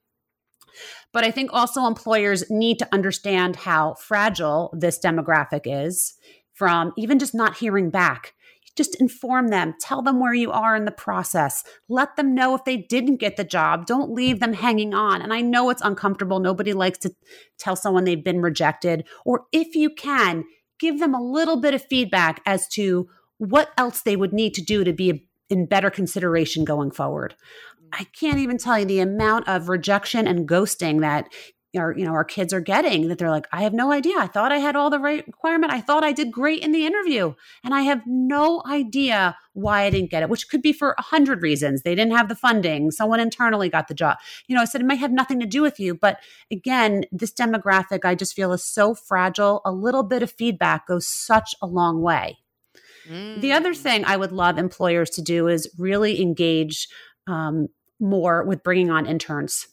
But 1.12 1.24
I 1.24 1.30
think 1.30 1.50
also 1.52 1.86
employers 1.86 2.50
need 2.50 2.78
to 2.78 2.88
understand 2.92 3.56
how 3.56 3.94
fragile 3.94 4.74
this 4.76 4.98
demographic 4.98 5.62
is 5.64 6.14
from 6.52 6.92
even 6.96 7.18
just 7.18 7.34
not 7.34 7.56
hearing 7.56 7.90
back. 7.90 8.34
Just 8.76 9.00
inform 9.00 9.48
them, 9.48 9.74
tell 9.80 10.02
them 10.02 10.18
where 10.18 10.34
you 10.34 10.50
are 10.50 10.74
in 10.74 10.84
the 10.84 10.90
process, 10.90 11.62
let 11.88 12.16
them 12.16 12.34
know 12.34 12.56
if 12.56 12.64
they 12.64 12.76
didn't 12.76 13.20
get 13.20 13.36
the 13.36 13.44
job. 13.44 13.86
Don't 13.86 14.12
leave 14.12 14.40
them 14.40 14.52
hanging 14.52 14.94
on. 14.94 15.22
And 15.22 15.32
I 15.32 15.42
know 15.42 15.70
it's 15.70 15.82
uncomfortable. 15.82 16.40
Nobody 16.40 16.72
likes 16.72 16.98
to 16.98 17.14
tell 17.56 17.76
someone 17.76 18.02
they've 18.02 18.24
been 18.24 18.42
rejected. 18.42 19.06
Or 19.24 19.44
if 19.52 19.76
you 19.76 19.90
can, 19.90 20.44
give 20.80 20.98
them 20.98 21.14
a 21.14 21.22
little 21.22 21.60
bit 21.60 21.74
of 21.74 21.84
feedback 21.84 22.42
as 22.46 22.66
to 22.68 23.08
what 23.38 23.70
else 23.78 24.02
they 24.02 24.16
would 24.16 24.32
need 24.32 24.54
to 24.54 24.62
do 24.62 24.82
to 24.82 24.92
be 24.92 25.28
in 25.50 25.66
better 25.66 25.90
consideration 25.90 26.64
going 26.64 26.90
forward. 26.90 27.34
I 27.98 28.04
can't 28.04 28.38
even 28.38 28.58
tell 28.58 28.78
you 28.78 28.84
the 28.84 29.00
amount 29.00 29.48
of 29.48 29.68
rejection 29.68 30.26
and 30.26 30.48
ghosting 30.48 31.00
that 31.00 31.28
our 31.76 31.96
you 31.96 32.04
know 32.04 32.12
our 32.12 32.24
kids 32.24 32.52
are 32.52 32.60
getting 32.60 33.08
that 33.08 33.18
they're 33.18 33.30
like 33.30 33.46
i 33.52 33.62
have 33.62 33.72
no 33.72 33.92
idea. 33.92 34.14
I 34.18 34.26
thought 34.26 34.52
i 34.52 34.58
had 34.58 34.76
all 34.76 34.90
the 34.90 34.98
right 34.98 35.26
requirement. 35.26 35.72
I 35.72 35.80
thought 35.80 36.04
i 36.04 36.12
did 36.12 36.30
great 36.30 36.62
in 36.62 36.72
the 36.72 36.86
interview 36.86 37.34
and 37.62 37.74
i 37.74 37.82
have 37.82 38.02
no 38.06 38.62
idea 38.66 39.36
why 39.52 39.82
i 39.82 39.90
didn't 39.90 40.10
get 40.10 40.22
it 40.22 40.28
which 40.28 40.48
could 40.48 40.62
be 40.62 40.72
for 40.72 40.94
a 40.98 41.02
hundred 41.02 41.42
reasons. 41.42 41.82
They 41.82 41.94
didn't 41.94 42.16
have 42.16 42.28
the 42.28 42.36
funding. 42.36 42.90
Someone 42.90 43.20
internally 43.20 43.68
got 43.68 43.88
the 43.88 43.94
job. 43.94 44.18
You 44.46 44.56
know 44.56 44.62
i 44.62 44.66
said 44.66 44.80
it 44.80 44.86
might 44.86 44.98
have 44.98 45.12
nothing 45.12 45.40
to 45.40 45.46
do 45.46 45.62
with 45.62 45.80
you 45.80 45.94
but 45.94 46.18
again 46.50 47.04
this 47.12 47.32
demographic 47.32 48.04
i 48.04 48.14
just 48.14 48.34
feel 48.34 48.52
is 48.52 48.64
so 48.64 48.94
fragile. 48.94 49.60
A 49.64 49.72
little 49.72 50.02
bit 50.02 50.22
of 50.22 50.30
feedback 50.30 50.86
goes 50.86 51.06
such 51.06 51.54
a 51.62 51.66
long 51.66 52.00
way. 52.02 52.38
Mm. 53.08 53.42
the 53.42 53.52
other 53.52 53.74
mm. 53.74 53.76
thing 53.76 54.04
i 54.06 54.16
would 54.16 54.32
love 54.32 54.56
employers 54.56 55.10
to 55.10 55.20
do 55.22 55.46
is 55.46 55.68
really 55.78 56.22
engage 56.22 56.88
um, 57.26 57.68
more 58.00 58.44
with 58.44 58.62
bringing 58.62 58.90
on 58.90 59.06
interns. 59.06 59.68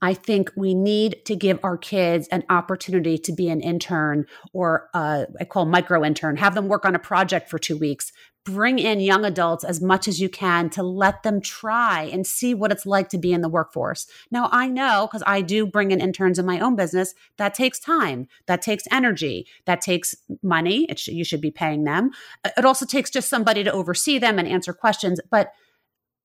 I 0.00 0.14
think 0.14 0.50
we 0.56 0.74
need 0.74 1.24
to 1.26 1.36
give 1.36 1.58
our 1.62 1.76
kids 1.76 2.28
an 2.28 2.44
opportunity 2.50 3.18
to 3.18 3.32
be 3.32 3.48
an 3.48 3.60
intern 3.60 4.26
or 4.52 4.88
uh, 4.94 5.26
I 5.40 5.44
call 5.44 5.64
micro 5.64 6.04
intern, 6.04 6.36
have 6.36 6.54
them 6.54 6.68
work 6.68 6.84
on 6.84 6.94
a 6.94 6.98
project 6.98 7.48
for 7.48 7.58
two 7.58 7.76
weeks. 7.76 8.12
Bring 8.44 8.80
in 8.80 8.98
young 8.98 9.24
adults 9.24 9.62
as 9.62 9.80
much 9.80 10.08
as 10.08 10.20
you 10.20 10.28
can 10.28 10.68
to 10.70 10.82
let 10.82 11.22
them 11.22 11.40
try 11.40 12.10
and 12.12 12.26
see 12.26 12.54
what 12.54 12.72
it's 12.72 12.84
like 12.84 13.08
to 13.10 13.18
be 13.18 13.32
in 13.32 13.40
the 13.40 13.48
workforce. 13.48 14.08
Now, 14.32 14.48
I 14.50 14.66
know 14.66 15.06
because 15.06 15.22
I 15.28 15.42
do 15.42 15.64
bring 15.64 15.92
in 15.92 16.00
interns 16.00 16.40
in 16.40 16.46
my 16.46 16.58
own 16.58 16.74
business, 16.74 17.14
that 17.36 17.54
takes 17.54 17.78
time, 17.78 18.26
that 18.46 18.60
takes 18.60 18.82
energy, 18.90 19.46
that 19.66 19.80
takes 19.80 20.16
money. 20.42 20.88
Sh- 20.96 21.08
you 21.08 21.24
should 21.24 21.40
be 21.40 21.52
paying 21.52 21.84
them. 21.84 22.10
It 22.56 22.64
also 22.64 22.84
takes 22.84 23.10
just 23.10 23.30
somebody 23.30 23.62
to 23.62 23.72
oversee 23.72 24.18
them 24.18 24.40
and 24.40 24.48
answer 24.48 24.72
questions. 24.72 25.20
But 25.30 25.52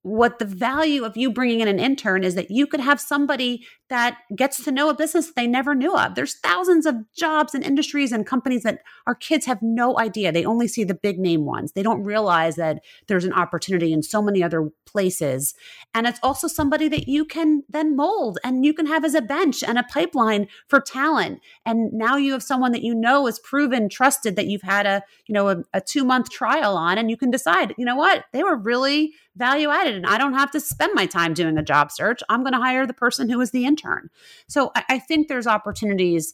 what 0.08 0.40
the 0.40 0.46
value 0.46 1.04
of 1.04 1.18
you 1.18 1.30
bringing 1.30 1.60
in 1.60 1.68
an 1.68 1.80
intern 1.80 2.24
is 2.24 2.36
that 2.36 2.50
you 2.50 2.66
could 2.66 2.80
have 2.80 3.00
somebody 3.00 3.66
that 3.90 4.18
gets 4.36 4.64
to 4.64 4.72
know 4.72 4.90
a 4.90 4.94
business 4.94 5.32
they 5.32 5.48
never 5.48 5.76
knew 5.76 5.96
of. 5.96 6.16
There's 6.16 6.36
thousands 6.36 6.86
of 6.86 6.96
jobs 7.14 7.54
and 7.54 7.64
industries 7.64 8.12
and 8.12 8.26
companies 8.26 8.64
that 8.64 8.82
our 9.06 9.16
kids 9.16 9.46
have 9.46 9.62
no 9.62 9.98
idea. 10.00 10.32
They 10.32 10.46
only 10.46 10.68
see 10.68 10.84
the 10.84 10.94
big 10.94 11.20
name 11.20 11.46
ones. 11.46 11.74
They 11.74 11.84
don't 11.84 12.04
realize 12.04 12.56
that 12.56 12.80
there's 13.08 13.26
an 13.26 13.34
opportunity 13.34 13.94
in 13.94 14.02
so 14.02 14.22
many 14.22 14.42
other 14.44 14.70
places. 14.86 15.54
And 15.94 16.08
it's 16.08 16.20
also 16.24 16.48
somebody 16.48 16.88
that 16.90 17.08
you 17.08 17.26
can 17.26 17.64
then 17.70 17.96
mold 17.96 18.40
and 18.44 18.66
you 18.66 18.74
can 18.74 18.88
have 18.88 19.06
as 19.06 19.14
a 19.14 19.22
bench 19.22 19.64
and 19.64 19.78
a 19.78 19.84
pipeline 19.84 20.48
for 20.68 20.80
talent. 20.80 21.40
And 21.66 21.92
now 21.94 22.16
you 22.18 22.32
have 22.34 22.44
someone 22.44 22.72
that 22.72 22.84
you 22.84 22.96
know 22.96 23.28
is 23.28 23.40
proven, 23.40 23.90
trusted 23.90 24.36
that 24.36 24.48
you've 24.48 24.62
had 24.62 24.86
a, 24.86 25.04
you 25.28 25.34
know, 25.34 25.50
a, 25.50 25.58
a 25.74 25.82
two 25.82 26.04
month 26.04 26.30
trial 26.30 26.78
on 26.78 26.98
and 26.98 27.10
you 27.10 27.18
can 27.18 27.32
decide, 27.32 27.74
you 27.78 27.86
know 27.86 27.96
what, 27.96 28.26
they 28.32 28.44
were 28.44 28.58
really 28.58 29.14
value 29.38 29.70
added 29.70 29.97
and 29.98 30.06
I 30.06 30.18
don't 30.18 30.34
have 30.34 30.52
to 30.52 30.60
spend 30.60 30.94
my 30.94 31.06
time 31.06 31.34
doing 31.34 31.58
a 31.58 31.64
job 31.64 31.92
search. 31.92 32.22
I'm 32.30 32.42
going 32.42 32.54
to 32.54 32.60
hire 32.60 32.88
the 32.88 32.94
person 32.94 33.30
who 33.30 33.42
is 33.42 33.52
the 33.52 33.66
intern. 33.66 34.10
So 34.48 34.72
I, 34.76 34.84
I 34.90 35.00
think 35.00 35.28
there's 35.28 35.48
opportunities 35.48 36.34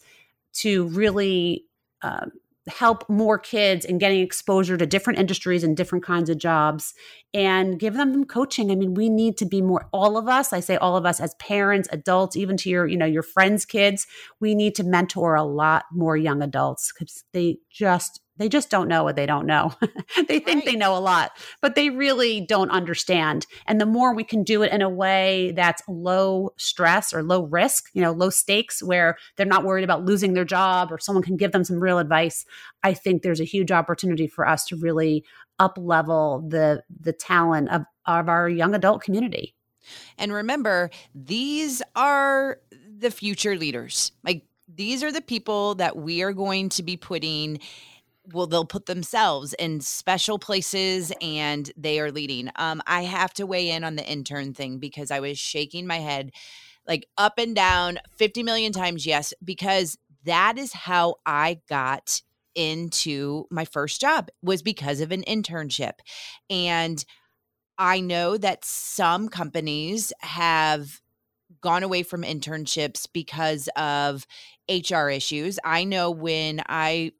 to 0.53 0.87
really 0.89 1.65
uh, 2.01 2.27
help 2.67 3.09
more 3.09 3.37
kids 3.37 3.83
in 3.83 3.97
getting 3.97 4.21
exposure 4.21 4.77
to 4.77 4.85
different 4.85 5.19
industries 5.19 5.63
and 5.63 5.75
different 5.75 6.03
kinds 6.03 6.29
of 6.29 6.37
jobs 6.37 6.93
and 7.33 7.77
give 7.77 7.95
them 7.95 8.23
coaching 8.23 8.71
i 8.71 8.75
mean 8.75 8.93
we 8.93 9.09
need 9.09 9.37
to 9.37 9.45
be 9.45 9.61
more 9.61 9.89
all 9.91 10.15
of 10.17 10.29
us 10.29 10.53
i 10.53 10.61
say 10.61 10.77
all 10.77 10.95
of 10.95 11.05
us 11.05 11.19
as 11.19 11.35
parents 11.35 11.89
adults 11.91 12.37
even 12.37 12.55
to 12.55 12.69
your 12.69 12.87
you 12.87 12.95
know 12.95 13.05
your 13.05 13.21
friends 13.21 13.65
kids 13.65 14.07
we 14.39 14.55
need 14.55 14.75
to 14.75 14.83
mentor 14.83 15.35
a 15.35 15.43
lot 15.43 15.83
more 15.91 16.15
young 16.15 16.41
adults 16.41 16.93
because 16.93 17.25
they 17.33 17.57
just 17.69 18.21
they 18.37 18.49
just 18.49 18.69
don't 18.69 18.87
know 18.87 19.03
what 19.03 19.15
they 19.15 19.25
don't 19.25 19.45
know. 19.45 19.73
they 20.27 20.39
think 20.39 20.47
right. 20.47 20.65
they 20.65 20.75
know 20.75 20.97
a 20.97 20.99
lot, 20.99 21.31
but 21.61 21.75
they 21.75 21.89
really 21.89 22.41
don't 22.41 22.71
understand. 22.71 23.45
And 23.67 23.79
the 23.79 23.85
more 23.85 24.13
we 24.13 24.23
can 24.23 24.43
do 24.43 24.63
it 24.63 24.71
in 24.71 24.81
a 24.81 24.89
way 24.89 25.53
that's 25.55 25.83
low 25.87 26.51
stress 26.57 27.13
or 27.13 27.21
low 27.21 27.43
risk, 27.43 27.89
you 27.93 28.01
know, 28.01 28.11
low 28.11 28.29
stakes, 28.29 28.81
where 28.81 29.17
they're 29.35 29.45
not 29.45 29.65
worried 29.65 29.83
about 29.83 30.03
losing 30.03 30.33
their 30.33 30.45
job 30.45 30.91
or 30.91 30.97
someone 30.97 31.23
can 31.23 31.37
give 31.37 31.51
them 31.51 31.63
some 31.63 31.79
real 31.79 31.99
advice, 31.99 32.45
I 32.81 32.93
think 32.93 33.21
there's 33.21 33.41
a 33.41 33.45
huge 33.45 33.71
opportunity 33.71 34.27
for 34.27 34.47
us 34.47 34.65
to 34.65 34.75
really 34.75 35.23
up 35.59 35.77
level 35.77 36.43
the 36.47 36.83
the 36.99 37.13
talent 37.13 37.69
of, 37.69 37.83
of 38.07 38.29
our 38.29 38.49
young 38.49 38.73
adult 38.73 39.03
community. 39.03 39.55
And 40.17 40.33
remember, 40.33 40.89
these 41.13 41.81
are 41.95 42.59
the 42.97 43.11
future 43.11 43.55
leaders. 43.55 44.11
Like 44.23 44.45
these 44.67 45.03
are 45.03 45.11
the 45.11 45.21
people 45.21 45.75
that 45.75 45.97
we 45.97 46.23
are 46.23 46.33
going 46.33 46.69
to 46.69 46.83
be 46.83 46.97
putting 46.97 47.59
well 48.31 48.47
they'll 48.47 48.65
put 48.65 48.85
themselves 48.85 49.53
in 49.55 49.81
special 49.81 50.39
places 50.39 51.11
and 51.21 51.71
they 51.75 51.99
are 51.99 52.11
leading 52.11 52.49
um 52.55 52.81
i 52.87 53.01
have 53.03 53.33
to 53.33 53.45
weigh 53.45 53.69
in 53.69 53.83
on 53.83 53.95
the 53.95 54.05
intern 54.05 54.53
thing 54.53 54.79
because 54.79 55.11
i 55.11 55.19
was 55.19 55.37
shaking 55.37 55.85
my 55.85 55.97
head 55.97 56.31
like 56.87 57.05
up 57.17 57.33
and 57.37 57.55
down 57.55 57.99
50 58.11 58.43
million 58.43 58.71
times 58.71 59.05
yes 59.05 59.33
because 59.43 59.97
that 60.25 60.57
is 60.57 60.73
how 60.73 61.15
i 61.25 61.59
got 61.67 62.21
into 62.55 63.45
my 63.49 63.65
first 63.65 63.99
job 63.99 64.29
was 64.41 64.61
because 64.61 65.01
of 65.01 65.11
an 65.11 65.23
internship 65.23 65.93
and 66.49 67.03
i 67.77 67.99
know 67.99 68.37
that 68.37 68.63
some 68.63 69.27
companies 69.27 70.13
have 70.19 71.01
gone 71.61 71.83
away 71.83 72.03
from 72.03 72.23
internships 72.23 73.07
because 73.11 73.69
of 73.75 74.25
HR 74.69 75.09
issues. 75.09 75.59
I 75.63 75.83
know 75.83 76.11
when 76.11 76.61
I 76.67 77.11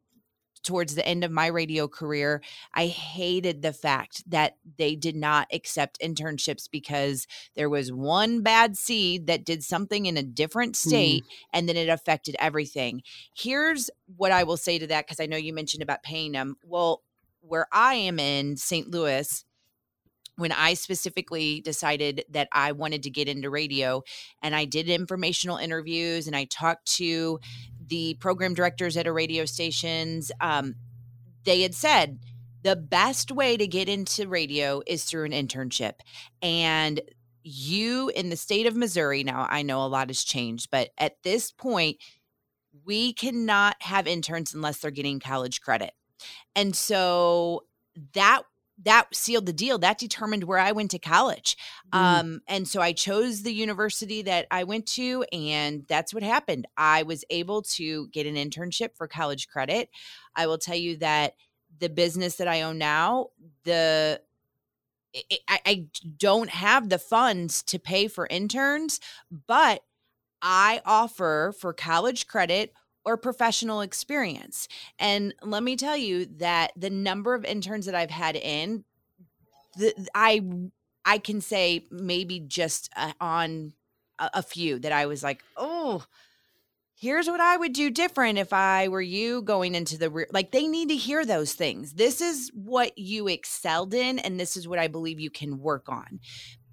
towards 0.64 0.96
the 0.96 1.08
end 1.08 1.24
of 1.24 1.32
my 1.32 1.48
radio 1.48 1.88
career, 1.88 2.42
I 2.74 2.88
hated 2.88 3.62
the 3.62 3.74
fact 3.74 4.30
that 4.30 4.56
they 4.78 4.96
did 4.96 5.16
not 5.16 5.48
accept 5.52 6.00
internships 6.00 6.70
because 6.70 7.28
there 7.56 7.70
was 7.70 7.92
one 7.92 8.42
bad 8.42 8.78
seed 8.78 9.28
that 9.28 9.46
did 9.46 9.64
something 9.64 10.06
in 10.06 10.18
a 10.18 10.24
different 10.24 10.74
Mm. 10.74 10.88
state 10.88 11.24
and 11.52 11.68
then 11.68 11.78
it 11.78 11.90
affected 11.90 12.36
everything. 12.40 13.04
Here's 13.36 13.90
what 14.16 14.32
I 14.32 14.44
will 14.44 14.58
say 14.58 14.80
to 14.80 14.88
that 14.88 15.06
because 15.06 15.20
I 15.20 15.26
know 15.26 15.38
you 15.38 15.54
mentioned 15.54 15.84
about 15.84 16.04
paying 16.04 16.32
them. 16.32 16.58
Well, 16.64 17.04
where 17.42 17.68
I 17.72 17.96
am 17.96 18.20
in 18.20 18.56
St. 18.58 18.90
Louis, 18.90 19.44
when 20.36 20.52
I 20.52 20.74
specifically 20.74 21.62
decided 21.62 22.26
that 22.30 22.48
I 22.52 22.72
wanted 22.72 23.04
to 23.04 23.12
get 23.12 23.28
into 23.28 23.50
radio 23.52 24.02
and 24.42 24.56
I 24.56 24.66
did 24.66 24.90
informational 24.90 25.58
interviews 25.58 26.26
and 26.26 26.36
I 26.36 26.46
talked 26.46 26.88
to 26.96 27.40
the 27.88 28.16
program 28.16 28.54
directors 28.54 28.98
at 28.98 29.08
a 29.08 29.12
radio 29.12 29.46
stations, 29.46 30.32
um, 30.42 30.76
they 31.44 31.62
had 31.62 31.76
said 31.76 32.20
the 32.64 32.76
best 32.76 33.32
way 33.32 33.58
to 33.58 33.68
get 33.68 33.90
into 33.90 34.28
radio 34.28 34.82
is 34.88 35.04
through 35.04 35.26
an 35.26 35.32
internship. 35.32 35.94
And 36.42 37.02
you 37.44 38.10
in 38.16 38.30
the 38.30 38.38
state 38.38 38.66
of 38.66 38.76
Missouri, 38.76 39.24
now 39.24 39.48
I 39.50 39.64
know 39.64 39.84
a 39.84 39.88
lot 39.88 40.10
has 40.10 40.24
changed, 40.24 40.70
but 40.72 40.90
at 40.98 41.22
this 41.24 41.52
point, 41.52 41.98
we 42.86 43.14
cannot 43.14 43.76
have 43.82 44.08
interns 44.08 44.54
unless 44.54 44.80
they're 44.80 44.92
getting 44.92 45.20
college 45.20 45.62
credit. 45.62 45.92
And 46.56 46.76
so 46.76 47.64
that 48.14 48.44
that 48.82 49.08
sealed 49.14 49.46
the 49.46 49.54
deal 49.54 49.78
that 49.78 50.00
determined 50.00 50.44
where 50.46 50.58
i 50.60 50.72
went 50.72 50.92
to 50.92 51.00
college. 51.00 51.56
Mm. 51.94 51.98
um 52.00 52.42
and 52.48 52.68
so 52.68 52.82
i 52.82 52.92
chose 52.92 53.44
the 53.44 53.54
university 53.54 54.22
that 54.24 54.48
i 54.52 54.64
went 54.64 54.86
to 54.88 55.24
and 55.32 55.86
that's 55.88 56.14
what 56.14 56.24
happened. 56.24 56.68
I 56.76 57.04
was 57.04 57.24
able 57.30 57.62
to 57.64 58.08
get 58.10 58.26
an 58.26 58.36
internship 58.36 58.96
for 58.96 59.08
college 59.08 59.48
credit. 59.48 59.90
I 60.36 60.48
will 60.48 60.58
tell 60.58 60.76
you 60.76 60.98
that 60.98 61.36
the 61.80 61.90
business 61.90 62.36
that 62.38 62.48
i 62.48 62.62
own 62.62 62.78
now 62.78 63.28
the 63.64 64.22
I- 65.16 65.40
I, 65.48 65.60
I 65.66 65.86
don't 66.18 66.50
have 66.50 66.90
the 66.90 66.98
funds 67.00 67.62
to 67.64 67.78
pay 67.80 68.08
for 68.08 68.26
interns 68.28 69.00
but 69.48 69.84
i 70.42 70.82
offer 70.86 71.54
for 71.60 71.74
college 71.74 72.28
credit 72.28 72.74
or 73.06 73.18
professional 73.18 73.82
experience. 73.82 74.68
And 74.98 75.34
let 75.42 75.64
me 75.64 75.76
tell 75.76 75.98
you 75.98 76.26
that 76.38 76.72
the 76.76 76.90
number 76.90 77.34
of 77.34 77.44
interns 77.46 77.86
that 77.86 77.96
I've 77.96 78.10
had 78.10 78.36
in, 78.36 78.86
the, 79.78 79.94
I 80.16 80.42
I 81.06 81.18
can 81.18 81.42
say 81.42 81.86
maybe 81.92 82.40
just 82.40 82.90
uh, 82.96 83.12
on 83.20 83.74
a, 84.20 84.30
a 84.36 84.44
few 84.44 84.80
that 84.80 84.92
I 84.92 85.06
was 85.06 85.22
like, 85.22 85.44
oh, 85.58 86.06
here's 86.96 87.28
what 87.28 87.42
I 87.42 87.58
would 87.58 87.74
do 87.74 87.90
different 87.90 88.38
if 88.38 88.54
I 88.54 88.88
were 88.88 89.02
you 89.02 89.42
going 89.42 89.76
into 89.76 89.98
the 89.98 90.10
re-. 90.10 90.26
like. 90.32 90.52
They 90.52 90.68
need 90.68 90.90
to 90.90 90.96
hear 90.96 91.26
those 91.26 91.54
things. 91.54 91.94
This 91.94 92.22
is 92.22 92.52
what 92.54 92.98
you 92.98 93.28
excelled 93.28 93.94
in, 93.94 94.20
and 94.20 94.40
this 94.40 94.56
is 94.56 94.68
what 94.68 94.80
I 94.80 94.88
believe 94.88 95.20
you 95.20 95.30
can 95.30 95.60
work 95.60 95.90
on, 95.90 96.22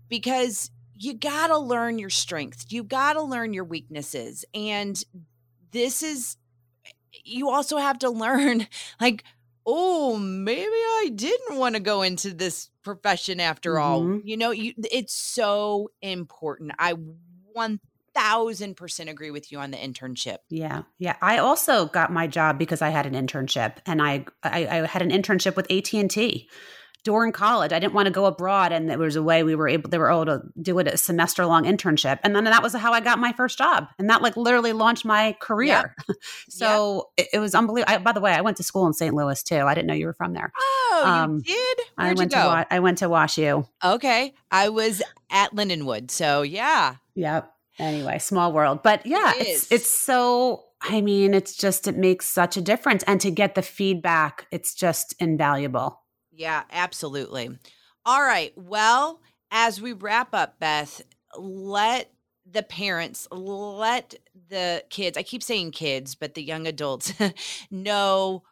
because 0.08 0.70
you 0.94 1.14
got 1.14 1.48
to 1.48 1.58
learn 1.58 1.98
your 1.98 2.10
strengths. 2.10 2.66
You 2.70 2.84
got 2.84 3.14
to 3.14 3.22
learn 3.22 3.52
your 3.52 3.64
weaknesses, 3.64 4.44
and 4.54 5.02
this 5.72 6.02
is 6.02 6.36
you 7.24 7.50
also 7.50 7.76
have 7.76 7.98
to 7.98 8.10
learn 8.10 8.66
like 9.00 9.24
oh 9.66 10.16
maybe 10.18 10.70
i 10.70 11.10
didn't 11.14 11.58
want 11.58 11.74
to 11.74 11.80
go 11.80 12.02
into 12.02 12.32
this 12.32 12.70
profession 12.82 13.40
after 13.40 13.78
all 13.78 14.02
Mhm. 14.02 14.22
you 14.24 14.36
know 14.36 14.50
you 14.50 14.72
it's 14.90 15.14
so 15.14 15.90
important 16.00 16.72
i 16.78 16.94
1000% 18.16 19.10
agree 19.10 19.30
with 19.30 19.52
you 19.52 19.58
on 19.58 19.70
the 19.70 19.76
internship 19.76 20.38
Yeah, 20.48 20.82
yeah. 20.98 21.16
I 21.22 21.38
also 21.38 21.86
got 21.86 22.12
my 22.12 22.26
job 22.26 22.58
because 22.58 22.82
I 22.82 22.88
had 22.90 23.06
an 23.06 23.14
internship, 23.14 23.76
and 23.86 24.00
I 24.02 24.24
I, 24.42 24.66
I 24.66 24.86
had 24.86 25.02
an 25.02 25.10
internship 25.10 25.56
with 25.56 25.70
AT 25.70 25.92
and 25.94 26.10
T 26.10 26.48
during 27.04 27.32
college. 27.32 27.72
I 27.72 27.78
didn't 27.78 27.94
want 27.94 28.06
to 28.06 28.12
go 28.12 28.26
abroad, 28.26 28.72
and 28.72 28.88
there 28.90 28.98
was 28.98 29.16
a 29.16 29.22
way 29.22 29.42
we 29.42 29.54
were 29.54 29.68
able 29.68 29.88
they 29.90 29.98
were 29.98 30.10
able 30.10 30.26
to 30.26 30.42
do 30.60 30.78
it 30.78 30.86
a 30.86 30.96
semester 30.96 31.46
long 31.46 31.64
internship, 31.64 32.18
and 32.22 32.34
then 32.36 32.44
that 32.44 32.62
was 32.62 32.74
how 32.74 32.92
I 32.92 33.00
got 33.00 33.18
my 33.18 33.32
first 33.32 33.58
job, 33.58 33.86
and 33.98 34.08
that 34.10 34.22
like 34.22 34.36
literally 34.36 34.72
launched 34.72 35.04
my 35.04 35.36
career. 35.40 35.94
so 36.48 37.08
it, 37.16 37.28
it 37.34 37.38
was 37.38 37.54
unbelievable. 37.54 37.92
I, 37.94 37.98
by 37.98 38.12
the 38.12 38.20
way, 38.20 38.32
I 38.32 38.40
went 38.40 38.56
to 38.58 38.62
school 38.62 38.86
in 38.86 38.92
St. 38.92 39.14
Louis 39.14 39.42
too. 39.42 39.60
I 39.60 39.74
didn't 39.74 39.86
know 39.86 39.94
you 39.94 40.06
were 40.06 40.14
from 40.14 40.32
there. 40.32 40.52
oh 40.58 41.02
Um, 41.06 41.42
you 41.44 41.74
did 41.76 41.86
I 41.96 42.04
Where'd 42.06 42.18
went 42.18 42.32
you 42.32 42.38
to 42.38 42.42
go? 42.42 42.48
Wa- 42.48 42.64
I 42.70 42.80
went 42.80 42.98
to 42.98 43.08
Wash 43.08 43.38
U. 43.38 43.66
okay 43.84 44.34
i 44.50 44.68
was 44.68 45.02
at 45.30 45.52
lindenwood 45.54 46.10
so 46.10 46.42
yeah 46.42 46.96
Yep. 47.14 47.52
Anyway, 47.78 48.18
small 48.18 48.52
world. 48.52 48.82
But 48.82 49.04
yeah, 49.06 49.32
It 49.36 49.46
it's 49.46 49.72
it's 49.72 49.90
so 49.90 50.64
I 50.82 51.00
mean, 51.00 51.34
it's 51.34 51.54
just 51.56 51.86
it 51.88 51.96
makes 51.96 52.26
such 52.26 52.56
a 52.56 52.60
difference 52.60 53.02
and 53.04 53.20
to 53.22 53.30
get 53.30 53.54
the 53.54 53.62
feedback, 53.62 54.46
it's 54.50 54.74
just 54.74 55.14
invaluable. 55.18 55.99
Yeah, 56.40 56.62
absolutely. 56.72 57.50
All 58.06 58.22
right. 58.22 58.54
Well, 58.56 59.20
as 59.50 59.78
we 59.78 59.92
wrap 59.92 60.32
up, 60.32 60.58
Beth, 60.58 61.02
let 61.36 62.10
the 62.50 62.62
parents, 62.62 63.28
let 63.30 64.14
the 64.48 64.82
kids, 64.88 65.18
I 65.18 65.22
keep 65.22 65.42
saying 65.42 65.72
kids, 65.72 66.14
but 66.14 66.32
the 66.32 66.42
young 66.42 66.66
adults 66.66 67.12
know 67.70 68.42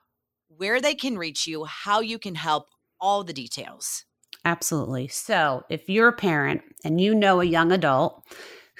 where 0.49 0.83
they 0.83 0.95
can 0.95 1.17
reach 1.17 1.47
you, 1.47 1.65
how 1.65 2.01
you 2.01 2.19
can 2.19 2.35
help, 2.35 2.67
all 3.01 3.25
the 3.25 3.33
details. 3.33 4.05
Absolutely. 4.45 5.09
So, 5.09 5.63
if 5.71 5.89
you're 5.89 6.09
a 6.09 6.13
parent 6.13 6.61
and 6.85 7.01
you 7.01 7.15
know 7.15 7.41
a 7.41 7.45
young 7.45 7.73
adult 7.73 8.23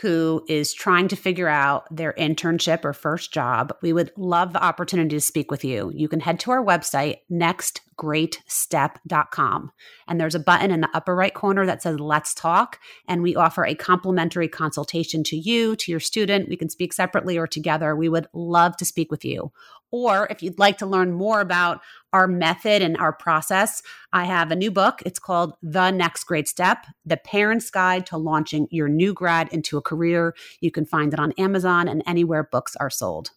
who 0.03 0.45
is 0.49 0.75
trying 0.75 1.09
to 1.09 1.17
figure 1.17 1.49
out 1.49 1.85
their 1.91 2.13
internship 2.19 2.85
or 2.85 2.93
first 2.93 3.33
job, 3.33 3.73
we 3.81 3.95
would 3.95 4.13
love 4.19 4.53
the 4.53 4.63
opportunity 4.63 5.17
to 5.17 5.21
speak 5.21 5.51
with 5.51 5.65
you. 5.65 5.91
You 5.95 6.09
can 6.09 6.21
head 6.21 6.39
to 6.41 6.51
our 6.51 6.63
website, 6.63 7.21
nextgreatstep.com, 7.99 9.73
and 10.07 10.21
there's 10.21 10.35
a 10.35 10.41
button 10.41 10.71
in 10.71 10.81
the 10.81 10.91
upper 10.95 11.15
right 11.15 11.35
corner 11.35 11.67
that 11.67 11.83
says 11.83 12.01
Let's 12.01 12.35
Talk. 12.35 12.79
And 13.07 13.23
we 13.23 13.37
offer 13.37 13.65
a 13.65 13.75
complimentary 13.75 14.49
consultation 14.49 15.23
to 15.25 15.37
you, 15.37 15.77
to 15.77 15.91
your 15.91 16.01
student. 16.01 16.49
We 16.49 16.57
can 16.57 16.69
speak 16.69 16.93
separately 16.93 17.39
or 17.39 17.47
together. 17.47 17.95
We 17.95 18.09
would 18.09 18.27
love 18.33 18.77
to 18.79 18.85
speak 18.85 19.11
with 19.11 19.25
you. 19.25 19.53
Or 19.91 20.27
if 20.31 20.43
you'd 20.43 20.59
like 20.59 20.77
to 20.79 20.87
learn 20.87 21.13
more 21.13 21.41
about 21.41 21.81
our 22.13 22.27
method 22.27 22.83
and 22.83 22.97
our 22.99 23.13
process, 23.13 23.83
I 24.13 24.25
have 24.25 24.51
a 24.51 24.57
new 24.57 24.71
book. 24.71 25.03
It's 25.07 25.19
called 25.19 25.55
The 25.63 25.91
Next 25.91 26.25
Great 26.25 26.47
Step 26.47 26.87
The 27.07 27.17
Parent's 27.17 27.71
Guide 27.71 28.05
to 28.07 28.19
Launching 28.19 28.69
Your 28.71 28.89
New 28.89 29.15
Grad 29.15 29.49
into 29.49 29.79
a 29.79 29.83
Career. 29.83 30.35
You 30.61 30.71
can 30.71 30.85
find 30.85 31.15
it 31.15 31.21
on 31.21 31.33
Amazon 31.33 31.89
and 31.89 32.03
anywhere 32.07 32.49
books 32.53 32.77
are 32.77 32.91
sold. 32.91 33.31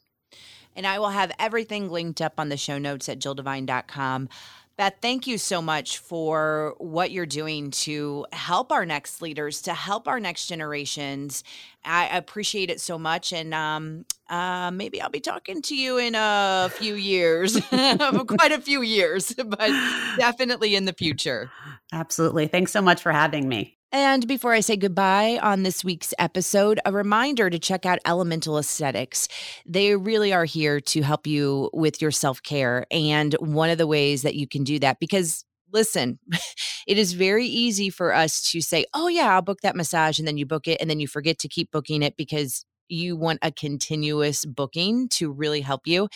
And 0.76 0.88
I 0.88 1.00
will 1.00 1.10
have 1.10 1.32
everything 1.40 1.90
linked 1.90 2.22
up 2.22 2.34
on 2.38 2.50
the 2.50 2.58
show 2.58 2.78
notes 2.78 3.10
at 3.10 3.20
jilldevine.com. 3.20 4.30
Beth, 4.78 4.96
thank 5.02 5.28
you 5.28 5.38
so 5.38 5.62
much 5.62 6.00
for 6.00 6.76
what 6.78 7.12
you're 7.12 7.26
doing 7.26 7.72
to 7.72 8.26
help 8.32 8.72
our 8.72 8.86
next 8.86 9.22
leaders, 9.22 9.62
to 9.64 9.74
help 9.74 10.08
our 10.08 10.20
next 10.20 10.48
generations. 10.48 11.44
I 11.84 12.08
appreciate 12.18 12.70
it 12.70 12.80
so 12.80 12.98
much. 12.98 13.34
And 13.34 13.54
um, 13.54 14.06
uh, 14.30 14.72
maybe 14.72 15.02
I'll 15.02 15.10
be 15.10 15.20
talking 15.20 15.62
to 15.64 15.76
you 15.76 15.98
in 15.98 16.16
a 16.16 16.72
few 16.74 16.96
years, 16.96 17.60
quite 17.70 18.52
a 18.52 18.62
few 18.62 18.82
years, 18.82 19.34
but 19.46 19.70
definitely 20.18 20.76
in 20.76 20.86
the 20.86 20.94
future. 20.94 21.52
Absolutely. 21.92 22.48
Thanks 22.48 22.72
so 22.72 22.82
much 22.82 23.02
for 23.02 23.12
having 23.12 23.48
me. 23.48 23.78
And 23.94 24.26
before 24.26 24.54
I 24.54 24.62
say 24.62 24.78
goodbye 24.78 25.38
on 25.42 25.64
this 25.64 25.84
week's 25.84 26.14
episode, 26.18 26.80
a 26.86 26.94
reminder 26.94 27.50
to 27.50 27.60
check 27.60 27.86
out 27.86 28.00
Elemental 28.06 28.58
Esthetics. 28.58 29.28
They 29.66 29.96
really 29.98 30.32
are 30.32 30.46
here 30.46 30.80
to 30.80 31.02
help 31.02 31.28
you 31.28 31.70
with 31.74 32.02
your 32.02 32.12
self 32.12 32.42
care. 32.42 32.86
And 32.90 33.34
one 33.40 33.70
of 33.70 33.78
the 33.78 33.88
ways 33.88 34.22
that 34.22 34.36
you 34.36 34.48
can 34.48 34.64
do 34.64 34.80
that, 34.80 35.00
because 35.02 35.44
listen, 35.74 36.20
it 36.88 36.98
is 36.98 37.14
very 37.14 37.46
easy 37.46 37.90
for 37.90 38.14
us 38.14 38.50
to 38.52 38.62
say, 38.62 38.86
oh, 38.94 39.10
yeah, 39.10 39.34
I'll 39.34 39.42
book 39.42 39.60
that 39.62 39.76
massage. 39.76 40.20
And 40.20 40.28
then 40.28 40.38
you 40.38 40.46
book 40.46 40.68
it 40.68 40.80
and 40.80 40.90
then 40.90 41.02
you 41.02 41.08
forget 41.08 41.38
to 41.40 41.50
keep 41.50 41.70
booking 41.72 42.02
it 42.02 42.16
because 42.18 42.66
you 42.92 43.16
want 43.16 43.40
a 43.42 43.52
continuous 43.52 44.46
booking 44.46 45.08
to 45.10 45.32
really 45.32 45.62
help 45.62 45.88
you. 45.88 46.10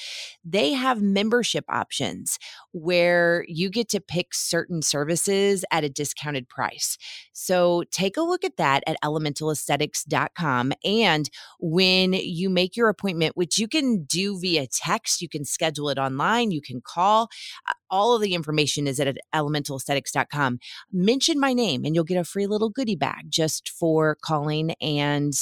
They 0.44 0.74
have 0.74 1.02
membership 1.02 1.66
options 1.70 2.38
where 2.72 3.46
you 3.48 3.70
get 3.70 3.90
to 3.90 4.02
pick 4.02 4.34
certain 4.34 4.82
services 4.82 5.64
at 5.72 5.84
a 5.84 5.90
discounted 5.90 6.50
price. 6.50 6.98
So 7.34 7.84
take 7.92 8.18
a 8.18 8.22
look 8.22 8.44
at 8.44 8.58
that 8.58 8.84
at 8.88 8.98
elementalesthetics.com. 9.04 10.74
And 10.84 11.30
when 11.60 12.14
you 12.14 12.50
make 12.50 12.76
your 12.76 12.90
appointment, 12.90 13.38
which 13.38 13.58
you 13.58 13.68
can 13.68 14.04
do 14.04 14.40
via 14.40 14.68
text, 14.68 15.22
you 15.22 15.30
can 15.30 15.45
schedule 15.45 15.89
it 15.89 15.97
online, 15.97 16.52
you 16.52 16.62
can 16.62 16.82
call. 16.82 17.30
uh, 17.68 17.74
All 17.89 18.16
of 18.16 18.22
the 18.22 18.34
information 18.34 18.88
is 18.88 18.99
at 18.99 19.16
elementalesthetics.com. 19.34 20.60
Mention 20.91 21.39
my 21.39 21.54
name 21.54 21.86
and 21.86 21.95
you'll 21.95 22.04
get 22.04 22.18
a 22.18 22.24
free 22.24 22.47
little 22.47 22.70
goodie 22.70 22.95
bag 22.95 23.26
just 23.30 23.70
for 23.70 24.18
calling 24.22 24.72
and 24.82 25.34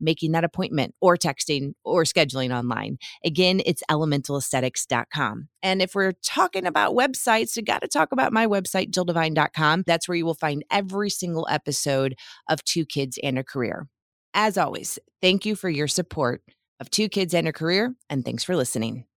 making 0.00 0.32
that 0.32 0.44
appointment 0.44 0.75
or 1.00 1.16
texting 1.16 1.72
or 1.84 2.04
scheduling 2.04 2.56
online. 2.56 2.98
Again, 3.24 3.60
it's 3.64 3.82
elementalesthetics.com. 3.90 5.48
And 5.62 5.82
if 5.82 5.94
we're 5.94 6.12
talking 6.24 6.66
about 6.66 6.94
websites, 6.94 7.56
we 7.56 7.62
got 7.62 7.82
to 7.82 7.88
talk 7.88 8.12
about 8.12 8.32
my 8.32 8.46
website, 8.46 8.90
jilldevine.com. 8.90 9.84
That's 9.86 10.08
where 10.08 10.16
you 10.16 10.26
will 10.26 10.34
find 10.34 10.64
every 10.70 11.10
single 11.10 11.46
episode 11.50 12.14
of 12.48 12.62
Two 12.64 12.84
Kids 12.84 13.18
and 13.22 13.38
a 13.38 13.44
Career. 13.44 13.88
As 14.34 14.58
always, 14.58 14.98
thank 15.22 15.46
you 15.46 15.56
for 15.56 15.70
your 15.70 15.88
support 15.88 16.42
of 16.78 16.90
Two 16.90 17.08
Kids 17.08 17.34
and 17.34 17.48
a 17.48 17.52
Career, 17.52 17.94
and 18.10 18.24
thanks 18.24 18.44
for 18.44 18.54
listening. 18.54 19.06